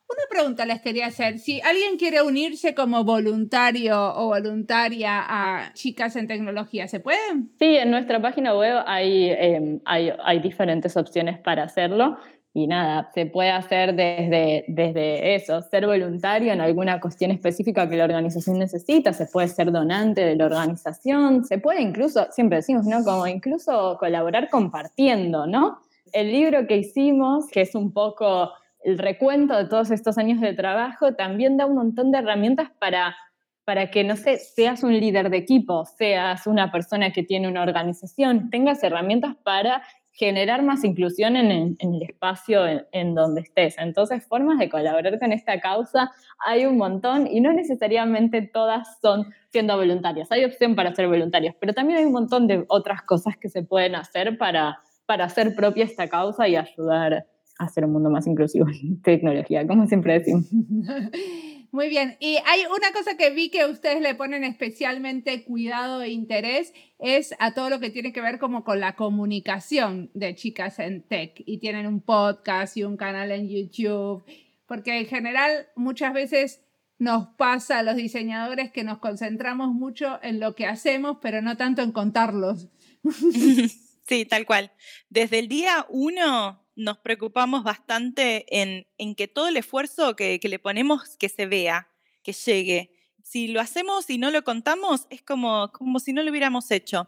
[0.09, 1.39] Una pregunta les quería hacer.
[1.39, 7.17] Si alguien quiere unirse como voluntario o voluntaria a Chicas en Tecnología, ¿se puede?
[7.57, 12.17] Sí, en nuestra página web hay, em, hay, hay, diferentes opciones para hacerlo.
[12.55, 17.97] Y nada, se puede hacer desde, desde eso, ser voluntario en alguna cuestión específica que
[17.97, 22.85] la organización necesita, se puede ser donante de la organización, se puede incluso, siempre decimos,
[22.85, 23.03] ¿no?
[23.03, 25.79] Como incluso colaborar compartiendo, ¿no?
[26.11, 28.51] El libro que hicimos, que es un poco
[28.83, 33.15] el recuento de todos estos años de trabajo también da un montón de herramientas para,
[33.63, 37.63] para que, no sé, seas un líder de equipo, seas una persona que tiene una
[37.63, 43.75] organización, tengas herramientas para generar más inclusión en, el espacio en, donde estés.
[43.79, 46.11] Entonces, formas de colaborar con esta causa
[46.45, 50.31] hay un montón y no necesariamente todas son siendo voluntarias.
[50.31, 53.63] Hay opción para ser voluntarios, pero también hay un montón de otras cosas que se
[53.63, 57.25] pueden hacer para, para hacer propia esta causa y ayudar
[57.57, 60.45] hacer un mundo más inclusivo en tecnología, como siempre decimos.
[61.71, 66.09] Muy bien, y hay una cosa que vi que ustedes le ponen especialmente cuidado e
[66.09, 70.77] interés, es a todo lo que tiene que ver como con la comunicación de chicas
[70.77, 74.23] en tech, y tienen un podcast y un canal en YouTube,
[74.67, 76.61] porque en general muchas veces
[76.99, 81.57] nos pasa a los diseñadores que nos concentramos mucho en lo que hacemos, pero no
[81.57, 82.69] tanto en contarlos.
[84.05, 84.71] Sí, tal cual.
[85.09, 91.17] Desde el día uno nos preocupamos bastante en, que todo el esfuerzo que, le ponemos
[91.17, 91.87] que se vea,
[92.23, 92.91] que llegue.
[93.23, 97.07] Si lo hacemos y no lo contamos, es como, como si no lo hubiéramos hecho.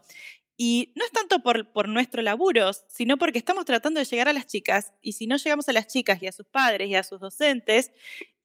[0.57, 4.33] Y no es tanto por, por nuestro laburo, sino porque estamos tratando de llegar a
[4.33, 4.93] las chicas.
[5.01, 7.91] Y si no llegamos a las chicas y a sus padres y a sus docentes,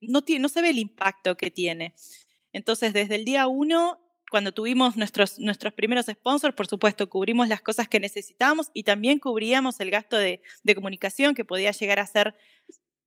[0.00, 1.94] no, no se ve el impacto que tiene.
[2.52, 7.60] Entonces, desde el día uno cuando tuvimos nuestros, nuestros primeros sponsors, por supuesto, cubrimos las
[7.60, 10.40] cosas que necesitábamos y también cubríamos el gasto de,
[10.74, 12.36] comunicación que podía llegar a ser,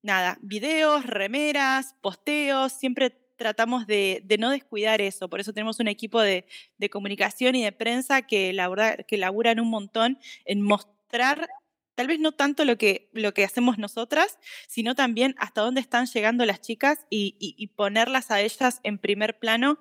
[0.03, 5.29] nada, videos, remeras, posteos, siempre tratamos de, no descuidar eso.
[5.29, 6.45] Por eso tenemos un equipo de,
[6.91, 11.47] comunicación y de prensa que, labura, que laburan un montón en mostrar
[11.95, 16.07] tal vez no tanto lo que, lo que hacemos nosotras, sino también hasta dónde están
[16.07, 19.79] llegando las chicas y, y ponerlas a ellas en primer plano,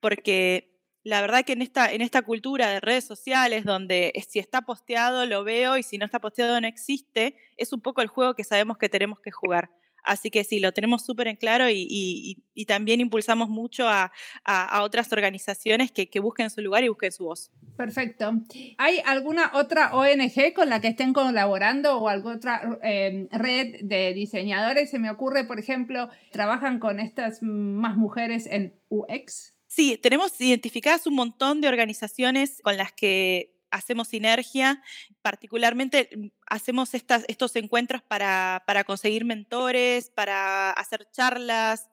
[0.00, 0.71] porque
[1.04, 5.76] la verdad que en esta, cultura de redes sociales, donde si está posteado lo veo
[5.76, 8.88] y si no está posteado no existe, es un poco el juego que sabemos que
[8.88, 9.70] tenemos que jugar.
[10.04, 14.12] Así que sí, lo tenemos súper en claro y, también impulsamos mucho a,
[14.82, 17.50] otras organizaciones que, busquen su lugar y busquen su voz.
[17.76, 18.32] Perfecto.
[18.78, 24.12] ¿Hay alguna otra ONG con la que estén colaborando o alguna otra em, red de
[24.14, 24.90] diseñadores?
[24.90, 29.51] Se me ocurre, por ejemplo, trabajan con estas más mujeres en UX.
[29.74, 34.82] Sí, tenemos identificadas un montón de organizaciones con las que hacemos sinergia,
[35.22, 41.88] particularmente mm, hacemos estos encuentros para, para conseguir mentores, para hacer charlas,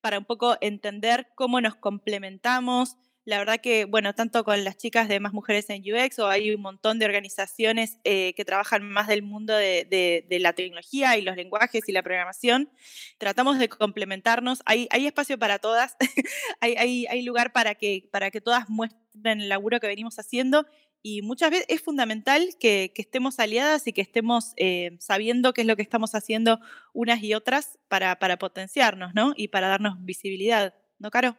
[0.00, 5.08] para un poco entender cómo nos complementamos, la verdad que, bueno, tanto con las chicas
[5.08, 9.08] de Más Mujeres en UX o hay un montón de organizaciones eh, que trabajan más
[9.08, 12.70] del mundo de, la tecnología y los lenguajes y la programación,
[13.18, 14.62] tratamos de complementarnos.
[14.66, 15.96] Hay, espacio para todas,
[16.60, 20.66] hay, hay, lugar para que, para que todas muestren el laburo que venimos haciendo
[21.02, 25.66] y muchas veces es fundamental que, estemos aliadas y que estemos eh, sabiendo qué es
[25.66, 26.60] lo que estamos haciendo
[26.92, 29.32] unas y otras para, para potenciarnos, ¿no?
[29.36, 30.74] Y para darnos visibilidad.
[30.98, 31.36] ¿no, Caro?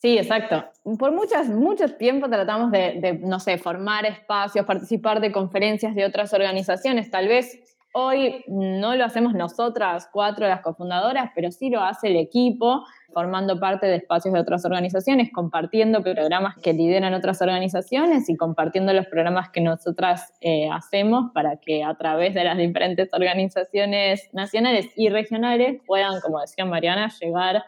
[0.00, 0.64] Sí, exacto.
[0.98, 6.04] Por muchas, mucho tiempo tratamos de, de, no sé, formar espacios, participar de conferencias de
[6.04, 7.10] otras organizaciones.
[7.10, 12.08] Tal vez hoy no lo hacemos nosotras, cuatro de las cofundadoras, pero sí lo hace
[12.08, 18.28] el equipo, formando parte de espacios de otras organizaciones, compartiendo programas que lideran otras organizaciones
[18.28, 23.08] y compartiendo los programas que nosotras eh, hacemos para que a través de las diferentes
[23.12, 27.66] organizaciones nacionales y regionales puedan, como decía Mariana, llegar a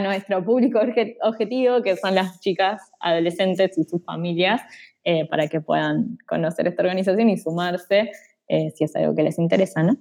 [0.00, 0.80] nuestro público
[1.22, 4.62] objetivo, que son las chicas, adolescentes y sus familias,
[5.04, 8.10] eh, para que puedan conocer esta organización y sumarse
[8.48, 9.96] eh, si es algo que les interesa, ¿no?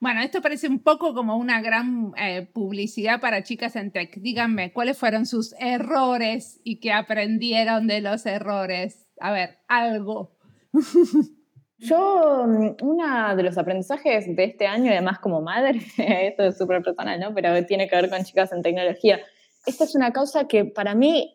[0.00, 4.16] Bueno, esto parece un poco como una gran eh, publicidad para chicas en tech.
[4.16, 9.06] Díganme, ¿cuáles fueron sus errores y qué aprendieron de los errores?
[9.20, 10.38] A ver, algo.
[11.80, 16.82] Yo, mm, uno de los aprendizajes de este año, además como madre, esto es súper
[16.82, 17.34] personal, ¿no?
[17.34, 19.20] Pero tiene que ver con chicas en tecnología.
[19.64, 21.34] Esta es una causa que para mí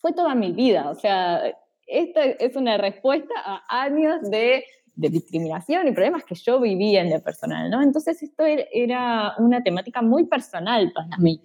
[0.00, 0.88] fue toda mi vida.
[0.90, 1.42] O sea,
[1.86, 4.64] esta es una respuesta a años de,
[4.94, 7.82] de discriminación y problemas que yo vivía en lo personal, ¿no?
[7.82, 11.42] Entonces esto er, era una temática muy personal para mí.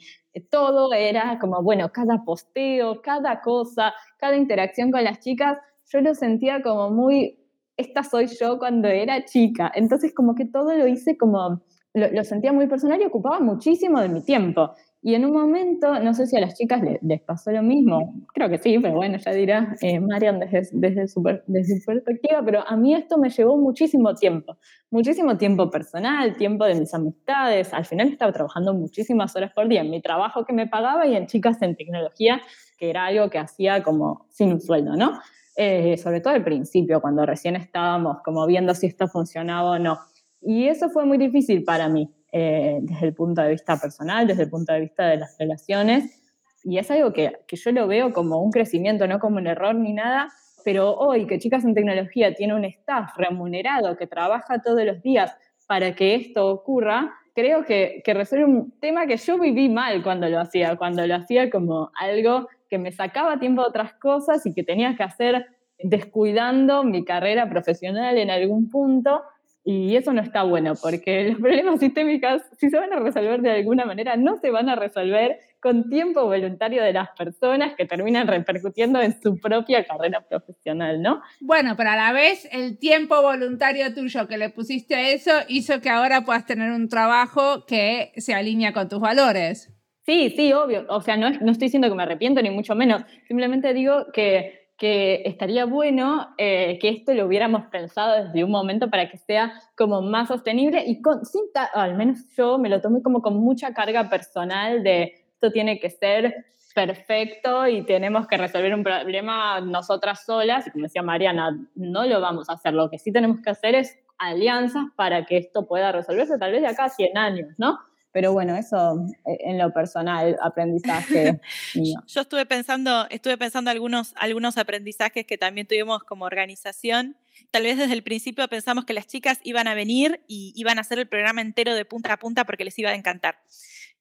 [0.49, 5.57] Todo era como, bueno, cada posteo, cada cosa, cada interacción con las chicas,
[5.91, 7.38] yo lo sentía como muy
[7.79, 9.71] esta soy yo cuando era chica.
[9.73, 11.61] Entonces como que todo lo hice como,
[11.93, 14.71] lo, sentía muy personal y ocupaba muchísimo de mi tiempo.
[15.01, 18.49] Y en un momento, no sé si a las chicas les, pasó lo mismo, creo
[18.49, 22.67] que sí, pero bueno, ya dirá eh, Marian desde, desde, su, desde su perspectiva, pero
[22.67, 24.57] a mí esto me llevó muchísimo tiempo,
[24.91, 29.79] muchísimo tiempo personal, tiempo de mis amistades, al final estaba trabajando muchísimas horas por día
[29.79, 32.41] en mi trabajo que me pagaba y en chicas en tecnología,
[32.77, 35.13] que era algo que hacía como sin un sueldo, ¿no?
[35.61, 39.99] Eh, sobre todo al principio, cuando recién estábamos como viendo si esto funcionaba o no.
[40.41, 44.43] Y eso fue muy difícil para mí, eh, desde el punto de vista personal, desde
[44.43, 46.17] el punto de vista de las relaciones.
[46.63, 49.75] Y es algo que, que yo lo veo como un crecimiento, no como un error
[49.75, 50.29] ni nada,
[50.63, 55.35] pero hoy que Chicas en Tecnología tiene un staff remunerado que trabaja todos los días
[55.67, 60.29] para que esto ocurra, creo que, que resuelve un tema que yo viví mal cuando
[60.29, 64.53] lo hacía, cuando lo hacía como algo que me sacaba tiempo de otras cosas y
[64.53, 65.47] que tenía que hacer
[65.79, 69.21] descuidando mi carrera profesional en algún punto.
[69.63, 73.51] Y eso no está bueno, porque los problemas sistémicos, si se van a resolver de
[73.51, 78.27] alguna manera, no se van a resolver con tiempo voluntario de las personas que terminan
[78.27, 81.21] repercutiendo en su propia carrera profesional, ¿no?
[81.41, 85.81] Bueno, pero a la vez el tiempo voluntario tuyo que le pusiste a eso hizo
[85.81, 89.69] que ahora puedas tener un trabajo que se alinea con tus valores.
[90.09, 90.85] Sí, sí, obvio.
[90.89, 93.03] O sea, no, no estoy diciendo que me arrepiento, ni mucho menos.
[93.27, 99.07] Simplemente digo que, estaría bueno eh, que esto lo hubiéramos pensado desde un momento para
[99.07, 101.43] que sea como más sostenible y con, sin
[101.73, 105.89] al menos yo me lo tomé como con mucha carga personal de esto tiene que
[105.89, 110.65] ser perfecto y tenemos que resolver un problema nosotras solas.
[110.65, 112.73] Y como decía Mariana, no lo vamos a hacer.
[112.73, 116.61] Lo que sí tenemos que hacer es alianzas para que esto pueda resolverse tal vez
[116.61, 117.77] de acá a 100 años, ¿no?
[118.11, 121.39] Pero bueno, eso eh, en lo personal, aprendizaje
[121.75, 122.01] mío.
[122.07, 127.17] Yo estuve pensando, estuve pensando algunos, algunos aprendizajes que también tuvimos como organización.
[127.51, 130.81] Tal vez desde el principio pensamos que las chicas iban a venir y iban a
[130.81, 133.39] hacer el programa entero de punta a punta porque les iba a encantar.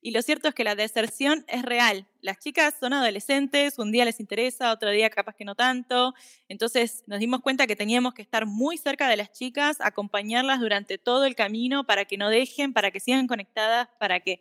[0.01, 2.07] Y lo cierto es que la deserción es real.
[2.21, 6.15] Las chicas son adolescentes, un día les interesa, otro día capaz que no tanto.
[6.49, 10.99] Entonces nos dimos cuenta que teníamos que estar muy cerca de las chicas, acompañarlas durante
[10.99, 14.41] todo el camino para que no dejen, para que sigan conectadas, para que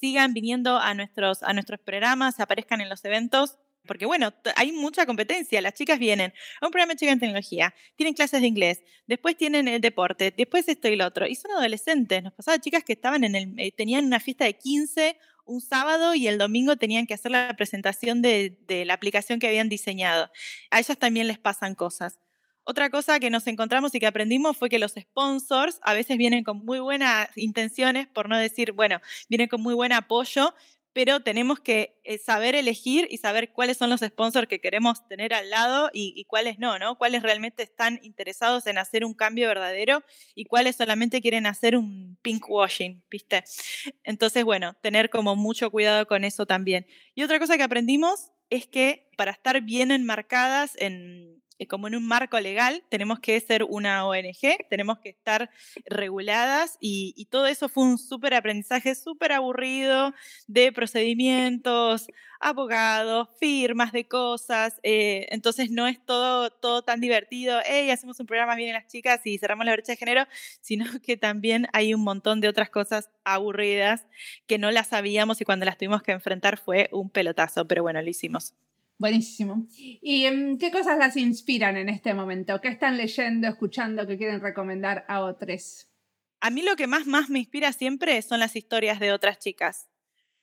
[0.00, 5.06] sigan viniendo a nuestros, a nuestros programas, aparezcan en los eventos porque bueno, hay mucha
[5.06, 5.60] competencia.
[5.60, 9.36] Las chicas vienen a un programa de chica en tecnología, tienen clases de inglés, después
[9.36, 11.26] tienen el deporte, después esto y lo otro.
[11.26, 12.22] Y son adolescentes.
[12.22, 15.16] Nos pasaba chicas que estaban en el, eh, tenían una fiesta de 15
[15.46, 19.48] un sábado y el domingo tenían que hacer la presentación de, de la aplicación que
[19.48, 20.30] habían diseñado.
[20.70, 22.20] A ellas también les pasan cosas.
[22.64, 26.44] Otra cosa que nos encontramos y que aprendimos fue que los sponsors a veces vienen
[26.44, 30.54] con muy buenas intenciones, por no decir, bueno, vienen con muy buen apoyo,
[30.92, 35.32] pero tenemos que eh, saber elegir y saber cuáles son los sponsors que queremos tener
[35.32, 36.98] al lado y, cuáles no, ¿no?
[36.98, 40.02] Cuáles realmente están interesados en hacer un cambio verdadero
[40.34, 43.44] y cuáles solamente quieren hacer un pink washing, ¿viste?
[44.02, 46.86] Entonces, bueno, tener como mucho cuidado con eso también.
[47.14, 52.06] Y otra cosa que aprendimos es que para estar bien enmarcadas en, como en un
[52.06, 55.50] marco legal, tenemos que ser una ONG, tenemos que estar
[55.86, 60.12] reguladas y, todo eso fue un súper aprendizaje, súper aburrido
[60.48, 62.08] de procedimientos,
[62.40, 68.26] abogados, firmas de cosas, eh, entonces no es todo, todo tan divertido, hey, hacemos un
[68.26, 70.26] programa bien en las chicas y cerramos la brecha de género,
[70.60, 74.06] sino que también hay un montón de otras cosas aburridas
[74.46, 78.00] que no las sabíamos y cuando las tuvimos que enfrentar fue un pelotazo, pero bueno,
[78.02, 78.54] lo hicimos.
[79.00, 79.66] Buenísimo.
[79.78, 82.60] ¿Y em, qué cosas las inspiran en este momento?
[82.60, 85.88] ¿Qué están leyendo, escuchando, que quieren recomendar a otros?
[86.42, 89.88] A mí lo que más, más me inspira siempre son las historias de otras chicas.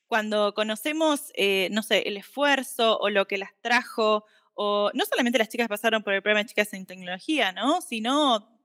[0.07, 5.37] Cuando conocemos, eh, no sé, el esfuerzo o lo que las trajo, o no solamente
[5.37, 7.81] las chicas pasaron por el programa de Chicas en Tecnología, ¿no?
[7.81, 8.59] Sino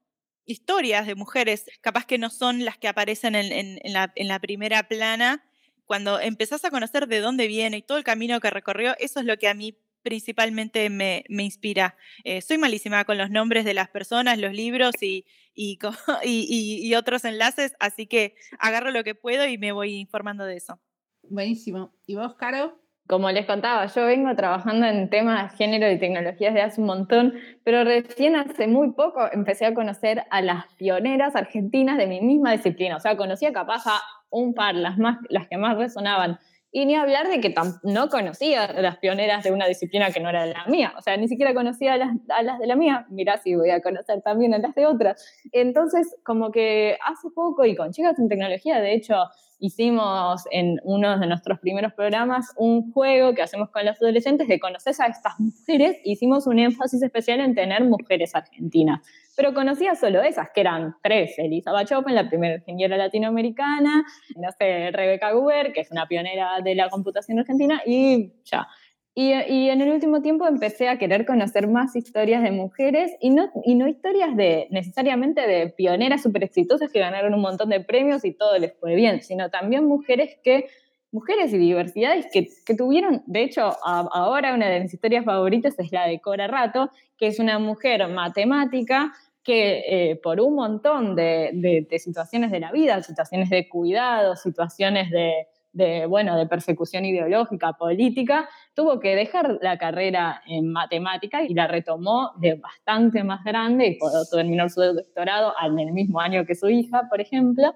[0.47, 4.89] historias de mujeres, capaz que no son las que aparecen en, la, en la primera
[4.89, 5.45] plana,
[5.93, 9.27] cuando empezás a conocer de dónde viene y todo el camino que recorrió, eso es
[9.27, 11.99] lo que a mí principalmente me, inspira.
[12.25, 15.79] Eh, soy malísima con los nombres de las personas, los libros y, y,
[16.97, 20.81] otros enlaces, así que agarro lo que puedo y me voy informando de eso.
[21.25, 21.93] Buenísimo.
[22.07, 22.81] ¿Y vos, Caro?
[23.07, 26.87] Como les contaba, yo vengo trabajando en temas de género y tecnologías de hace un
[26.87, 27.35] montón,
[27.65, 32.53] pero recién hace muy poco empecé a conocer a las pioneras argentinas de mi misma
[32.53, 32.97] disciplina.
[32.97, 34.01] O sea, conocía capaz a
[34.33, 36.39] un par, las, más, las que más resonaban.
[36.75, 40.31] Y ni hablar de que no conocía a las pioneras de una disciplina que no
[40.31, 40.95] era la mía.
[40.97, 43.07] O sea, ni siquiera conocía a las, a las de la mía.
[43.11, 45.23] Mirá si voy a conocer también a las de otras.
[45.53, 49.17] Entonces, como que hace poco, y con Chicas en Tecnología, de hecho,
[49.59, 54.59] hicimos en uno de nuestros primeros programas un juego que hacemos con los adolescentes de
[54.59, 55.99] conocer a estas mujeres.
[56.05, 59.01] Hicimos un énfasis especial en tener mujeres argentinas
[59.37, 64.05] pero conocía solo esas, que eran tres, Elisa Bachofen, la primera ingeniera latinoamericana,
[64.37, 68.69] no sé, Rebeca Guber, que es una pionera de la computación argentina, y ya.
[69.15, 73.29] Y, y, en el último tiempo empecé a querer conocer más historias de mujeres y
[73.29, 77.81] no, y no historias de necesariamente de pioneras súper exitosas que ganaron un montón de
[77.81, 80.67] premios y todo les fue bien, sino también mujeres que
[81.13, 85.93] mujeres y diversidades que, que tuvieron, de hecho, ahora una de mis historias favoritas es
[85.93, 89.13] la de Cora Rato, que es una mujer matemática
[89.45, 91.51] que eh, por un montón de,
[91.89, 97.73] de, situaciones de la vida, situaciones de cuidado, situaciones de, de, bueno, de persecución ideológica,
[97.73, 103.89] política, tuvo que dejar la carrera en matemática y la retomó de bastante más grande
[103.89, 107.75] y pudo terminar su doctorado en el mismo año que su hija, por ejemplo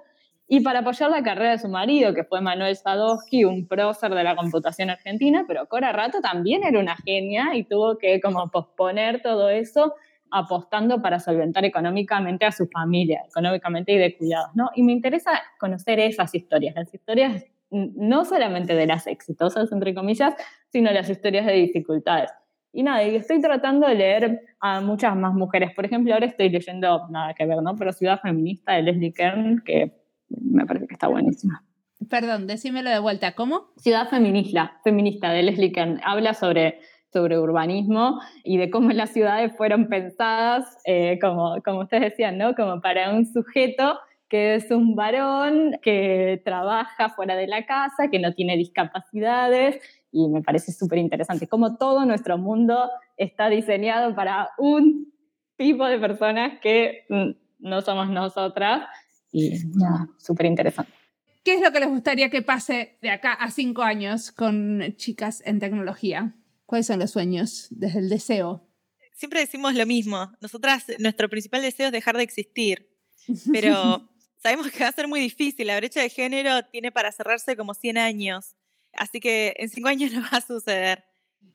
[0.49, 4.23] y para apoyar la carrera de su marido, que fue Manuel Sadowski, un prócer de
[4.23, 9.23] la computación argentina, pero Cora Rato también era una genia y tuvo que como posponer
[9.23, 9.95] todo eso
[10.31, 14.71] apostando para solventar económicamente a su familia, económicamente y de cuidados, ¿no?
[14.75, 20.35] Y me interesa conocer esas historias, las historias no solamente de las exitosas, entre comillas,
[20.71, 22.31] sino las historias de dificultades.
[22.73, 25.73] Y nada, y estoy tratando de leer a muchas más mujeres.
[25.75, 27.75] Por ejemplo, ahora estoy leyendo, nada que ver, ¿no?
[27.75, 31.65] Pero Ciudad Feminista de Leslie Kern, que me parece que está buenísima.
[32.11, 33.69] Perdón, decímelo de vuelta, ¿cómo?
[33.79, 36.01] Ciudad Feminista, feminista de Leslie Kern.
[36.05, 36.81] Habla sobre,
[37.13, 42.55] sobre urbanismo y de cómo las ciudades fueron pensadas, eh, como, como ustedes decían, ¿no?
[42.55, 43.99] Como para un sujeto
[44.29, 50.29] que es un varón que trabaja fuera de la casa, que no tiene discapacidades, y
[50.29, 55.13] me parece súper interesante cómo todo nuestro mundo está diseñado para un
[55.57, 58.83] tipo de personas que mm, no somos nosotras
[59.33, 60.93] y nada, súper interesante.
[61.45, 65.43] ¿Qué es lo que les gustaría que pase de acá a cinco años con chicas
[65.47, 66.35] en tecnología?
[66.65, 68.69] ¿Cuáles son los sueños desde el deseo?
[69.15, 70.33] Siempre decimos lo mismo.
[70.41, 72.91] Nosotras, nuestro principal deseo es dejar de existir,
[73.53, 74.11] pero
[74.43, 75.69] sabemos que va a ser muy difícil.
[75.69, 78.57] La brecha de género tiene para cerrarse como 100 años,
[78.93, 81.05] así que en cinco años no va a suceder.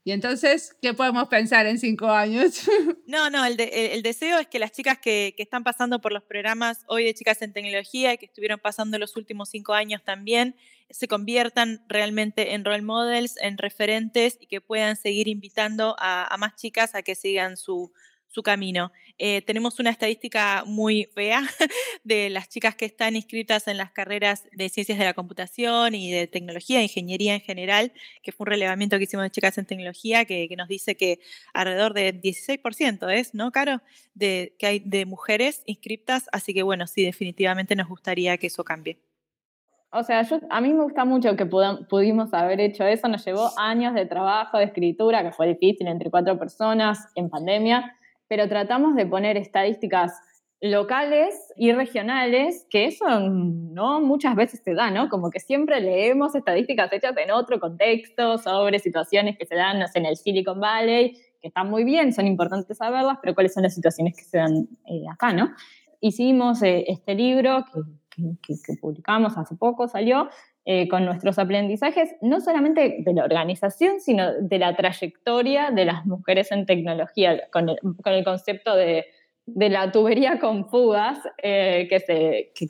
[0.04, 2.62] Y entonces, ¿qué podemos pensar en cinco años?
[3.08, 6.86] No, no, el, deseo es que las chicas que, que, están pasando por los programas
[6.88, 10.56] hoy de Chicas en Tecnología y que estuvieron pasando los últimos cinco años también,
[10.89, 16.38] se conviertan realmente en role models, en referentes y que puedan seguir invitando a, a
[16.38, 17.92] más chicas a que sigan su,
[18.32, 18.92] su camino.
[19.18, 21.42] Eh, tenemos una estadística muy fea
[22.04, 26.12] de las chicas que están inscritas en las carreras de ciencias de la computación y
[26.12, 27.92] de tecnología, ingeniería en general,
[28.24, 31.20] que fue un relevamiento que hicimos de chicas en tecnología, que, nos dice que
[31.54, 33.82] alrededor de 16% es, ¿no, Caro?
[34.14, 38.64] De, que hay de mujeres inscritas, así que bueno, sí, definitivamente nos gustaría que eso
[38.64, 39.00] cambie.
[39.94, 43.50] O sea, yo, a mí me gusta mucho que pudimos haber hecho eso, nos llevó
[43.58, 47.98] años de trabajo, de escritura, que fue difícil entre cuatro personas en pandemia,
[48.32, 50.14] pero tratamos de poner estadísticas
[50.62, 55.10] locales y regionales, que eso no muchas veces se da, ¿no?
[55.10, 60.06] Como que siempre leemos estadísticas hechas en otro contexto sobre situaciones que se dan en
[60.06, 64.24] el Silicon Valley están muy bien, son importantes saberlas, pero cuáles son las situaciones que
[64.24, 65.54] se dan eh, acá, ¿no?
[66.00, 67.66] Hicimos eh, este libro
[68.16, 70.30] que, que, publicamos hace poco, salió,
[70.66, 76.05] eh, con nuestros aprendizajes, no solamente de la organización, sino de la trayectoria de las
[76.05, 79.05] mujeres en tecnología, con el, con el concepto de,
[79.45, 82.68] de, la tubería con fugas, que, se, que,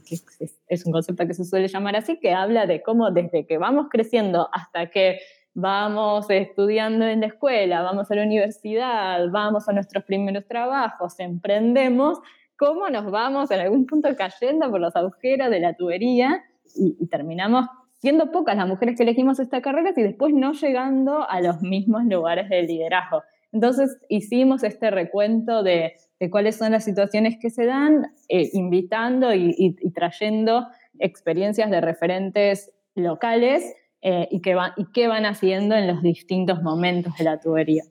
[0.68, 3.88] es un concepto que se suele llamar así, que habla de cómo desde que vamos
[3.90, 5.20] creciendo hasta que
[5.54, 12.20] vamos estudiando en la escuela, vamos a la universidad, vamos a nuestros primeros trabajos, emprendemos,
[12.58, 16.44] cómo nos vamos en algún punto cayendo por los agujeros de la tubería
[16.76, 17.66] y, terminamos
[18.02, 22.04] siendo pocas las mujeres que elegimos esta carrera y después no llegando a los mismos
[22.06, 23.24] lugares de liderazgo.
[23.54, 25.94] Entonces hicimos este recuento de,
[26.30, 30.68] cuáles son las situaciones que se dan, eh, invitando y trayendo
[31.00, 33.64] experiencias de referentes locales
[34.02, 37.84] eh, y, qué y qué van haciendo en los distintos momentos de la tubería.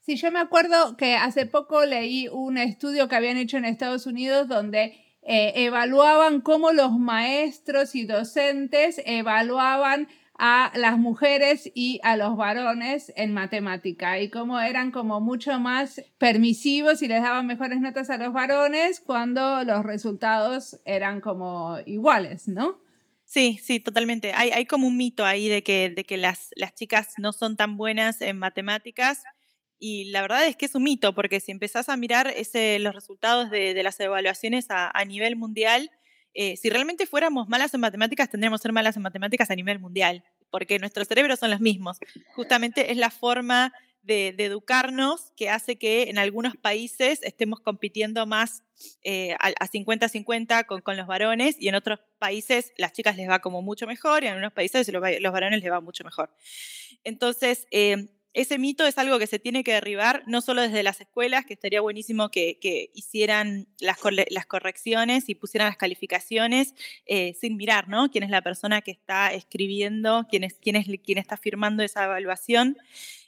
[0.00, 4.06] Sí, yo me acuerdo que hace poco leí un estudio que habían hecho en Estados
[4.06, 4.94] Unidos donde
[5.26, 13.12] eh, evaluaban cómo los maestros y docentes evaluaban a las mujeres y a los varones
[13.16, 18.18] en matemática y cómo eran como mucho más permisivos y les daban mejores notas a
[18.18, 22.82] los varones cuando los resultados eran como iguales, ¿no?
[23.24, 24.32] Sí, sí, totalmente.
[24.34, 27.56] Hay, hay como un mito ahí de que, de que las, las chicas no son
[27.56, 29.22] tan buenas en matemáticas
[29.86, 32.94] y la verdad es que es un mito, porque si empezás a mirar ese, los
[32.94, 35.90] resultados de, de las evaluaciones a, a nivel mundial,
[36.32, 39.78] eh, si realmente fuéramos malas en matemáticas, tendríamos que ser malas en matemáticas a nivel
[39.80, 41.98] mundial, porque nuestros cerebros son los mismos.
[42.34, 48.62] Justamente es la forma de, educarnos que hace que en algunos países estemos compitiendo más
[49.02, 53.40] eh, a 50-50 con, con, los varones y en otros países las chicas les va
[53.40, 56.30] como mucho mejor y en algunos países los, los varones les va mucho mejor.
[57.04, 61.00] Entonces, eh, ese mito es algo que se tiene que derribar, no solo desde las
[61.00, 63.98] escuelas, que estaría buenísimo que, hicieran las,
[64.46, 66.74] correcciones y pusieran las calificaciones
[67.06, 68.10] eh, sin mirar, ¿no?
[68.10, 72.04] Quién es la persona que está escribiendo, quién es, quién es quién está firmando esa
[72.04, 72.76] evaluación.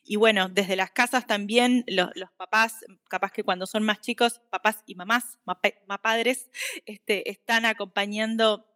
[0.04, 4.82] Y bueno, desde las casas también los, papás, capaz que cuando son más chicos, papás
[4.86, 5.38] y mamás,
[6.02, 6.50] padres,
[6.86, 8.66] este, están acompañando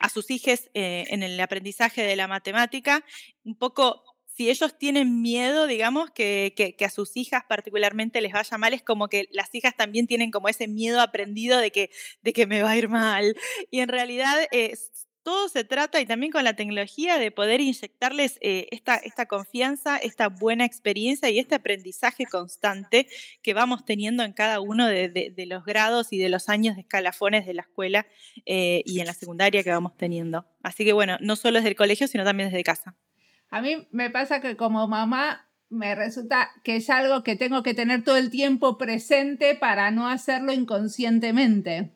[0.00, 3.04] a sus hijos eh, en el aprendizaje de la matemática,
[3.44, 8.74] un poco si ellos tienen miedo, digamos, que, a sus hijas particularmente les vaya mal,
[8.74, 11.90] es como que las hijas también tienen como ese miedo aprendido de que,
[12.22, 13.36] de que me va a ir mal.
[13.70, 14.90] Y en realidad es
[15.24, 19.96] todo se trata, y también con la tecnología, de poder inyectarles eh, esta, esta confianza,
[19.96, 23.08] esta buena experiencia y este aprendizaje constante
[23.42, 27.46] que vamos teniendo en cada uno de, los grados y de los años de escalafones
[27.46, 28.06] de la escuela
[28.44, 30.46] eh, y en la secundaria que vamos teniendo.
[30.62, 32.94] Así que bueno, no solo desde el colegio, sino también desde casa.
[33.54, 37.72] A mí me pasa que como mamá me resulta que es algo que tengo que
[37.72, 41.92] tener todo el tiempo presente para no hacerlo inconscientemente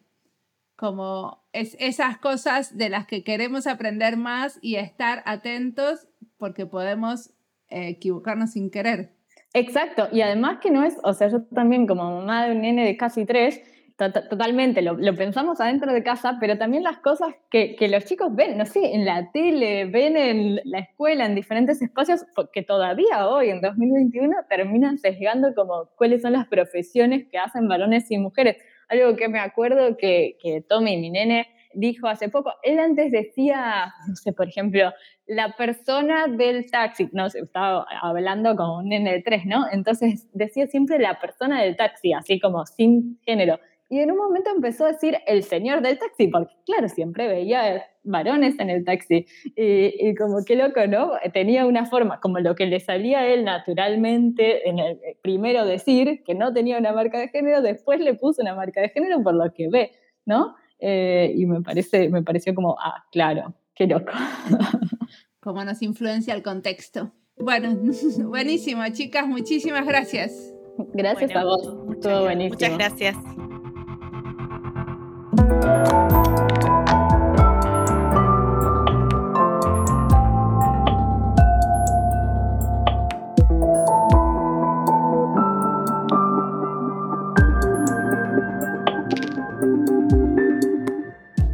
[0.76, 6.06] como es esas cosas de las que queremos aprender más y estar atentos
[6.36, 7.30] porque podemos
[7.70, 9.16] eh, equivocarnos sin querer.
[9.52, 12.84] Exacto, y además que no es, o sea, yo también como mamá de un nene
[12.84, 13.61] de casi tres,
[13.99, 18.57] totalmente lo, pensamos adentro de casa, pero también las cosas que, que, los chicos ven,
[18.57, 23.51] no sé, en la tele, ven en la escuela, en diferentes espacios, que todavía hoy,
[23.51, 28.57] en 2021, terminan sesgando como cuáles son las profesiones que hacen varones y mujeres
[28.88, 33.92] algo que me acuerdo que, que Tommy, mi nene, dijo hace poco, él antes decía,
[34.09, 34.92] no sé, por ejemplo,
[35.26, 39.66] la persona del taxi, no sé, estaba hablando con un nene de tres, ¿no?
[39.70, 43.61] Entonces decía siempre la persona del taxi, así como sin género.
[43.91, 47.86] Y en un momento empezó a decir el señor del taxi, porque claro, siempre veía
[48.03, 49.26] varones en el taxi.
[49.57, 51.12] Y, como qué loco, ¿no?
[51.32, 56.22] Tenía una forma, como lo que le salía a él naturalmente, en el primero decir
[56.24, 59.34] que no tenía una marca de género, después le puso una marca de género por
[59.34, 59.93] lo que ve,
[60.26, 60.55] ¿no?
[60.80, 64.12] Eh, y me, parece, me pareció como, ah, claro, qué loco.
[65.41, 67.12] Cómo nos influencia el contexto.
[67.39, 67.74] Bueno,
[68.24, 70.55] buenísimo, chicas, muchísimas gracias.
[70.93, 72.55] Gracias a vos, todo buenísimo.
[72.55, 73.47] Muchas gracias.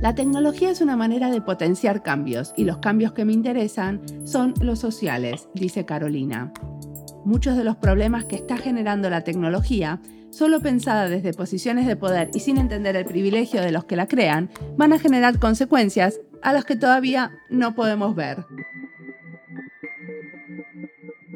[0.04, 4.52] La tecnología es una manera de potenciar cambios y los cambios que me interesan son
[4.60, 6.52] los sociales, dice Carolina.
[7.24, 10.00] Muchos de los problemas que está generando la tecnología
[10.34, 14.08] solo pensada desde posiciones de poder y sin entender el privilegio de los que la
[14.08, 18.44] crean, van a generar consecuencias a las que todavía no podemos ver.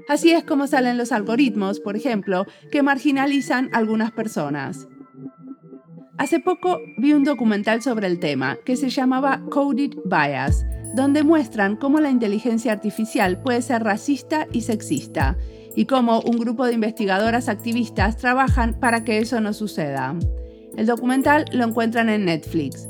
[0.09, 4.89] Así es como salen los algoritmos, por ejemplo, que marginalizan algunas personas.
[6.17, 11.77] Hace poco vi un documental sobre el tema que se llamaba Coded Bias, donde muestran
[11.77, 15.37] cómo la inteligencia artificial puede ser racista y sexista,
[15.79, 20.13] y cómo un grupo de investigadoras activistas trabajan para que eso no suceda.
[20.77, 22.89] El documental lo encuentran en Netflix.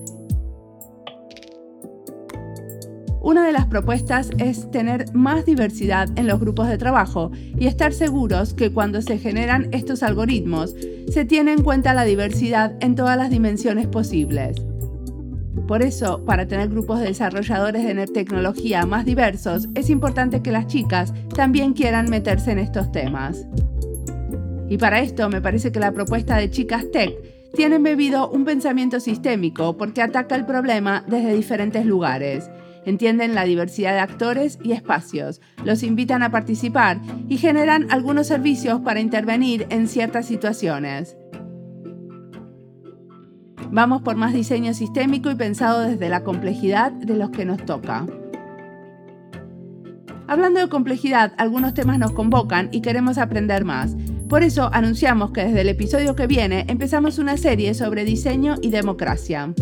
[3.20, 7.92] Una de las propuestas es tener más diversidad en los grupos de trabajo y estar
[7.92, 10.74] seguros que cuando se generan estos algoritmos
[11.12, 14.56] se tiene en cuenta la diversidad en todas las dimensiones posibles.
[15.66, 20.66] Por eso, para tener grupos de desarrolladores de tecnología más diversos, es importante que las
[20.66, 23.46] chicas también quieran meterse en estos temas.
[24.70, 27.14] Y para esto me parece que la propuesta de Chicas Tech
[27.54, 32.50] tiene embebido un pensamiento sistémico porque ataca el problema desde diferentes lugares.
[32.84, 36.98] Entienden la diversidad de actores y espacios, los invitan a participar
[37.28, 41.17] y generan algunos servicios para intervenir en ciertas situaciones.
[43.70, 48.06] Vamos por más diseño sistémico y pensado desde la complejidad de los que nos toca.
[50.26, 53.96] Hablando de complejidad, algunos temas nos convocan y queremos aprender más.
[54.28, 58.70] Por eso anunciamos que desde el episodio que viene empezamos una serie sobre diseño y
[58.70, 59.54] democracia.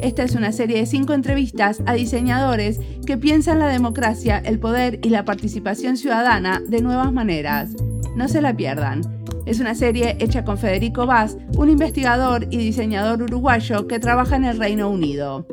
[0.00, 4.98] Esta es una serie de cinco entrevistas a diseñadores que piensan la democracia, el poder
[5.02, 7.72] y la participación ciudadana de nuevas maneras.
[8.16, 9.02] No se la pierdan.
[9.46, 14.44] Es una serie hecha con Federico Vaz, un investigador y diseñador uruguayo que trabaja en
[14.44, 15.46] el Reino Unido.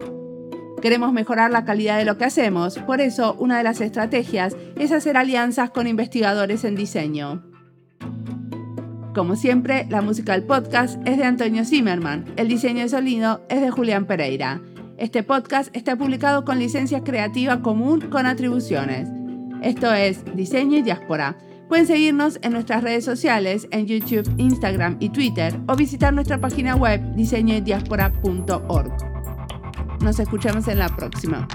[0.82, 4.94] Queremos mejorar la calidad de lo que hacemos, por eso una de las estrategias es
[4.94, 7.44] hacer alianzas con investigadores en diseño.
[9.14, 13.60] Como siempre, la música del podcast es de Antonio Zimmerman, el diseño de sonido es
[13.60, 14.62] de Julián Pereira.
[14.98, 19.10] Este podcast está publicado con licencia creativa común con atribuciones.
[19.62, 21.36] Esto es Diseño y Diáspora
[21.72, 26.76] Pueden seguirnos en nuestras redes sociales, en YouTube, Instagram y Twitter, o visitar nuestra página
[26.76, 28.92] web diseñodiaspora.org.
[30.02, 31.48] Nos escuchamos en la próxima.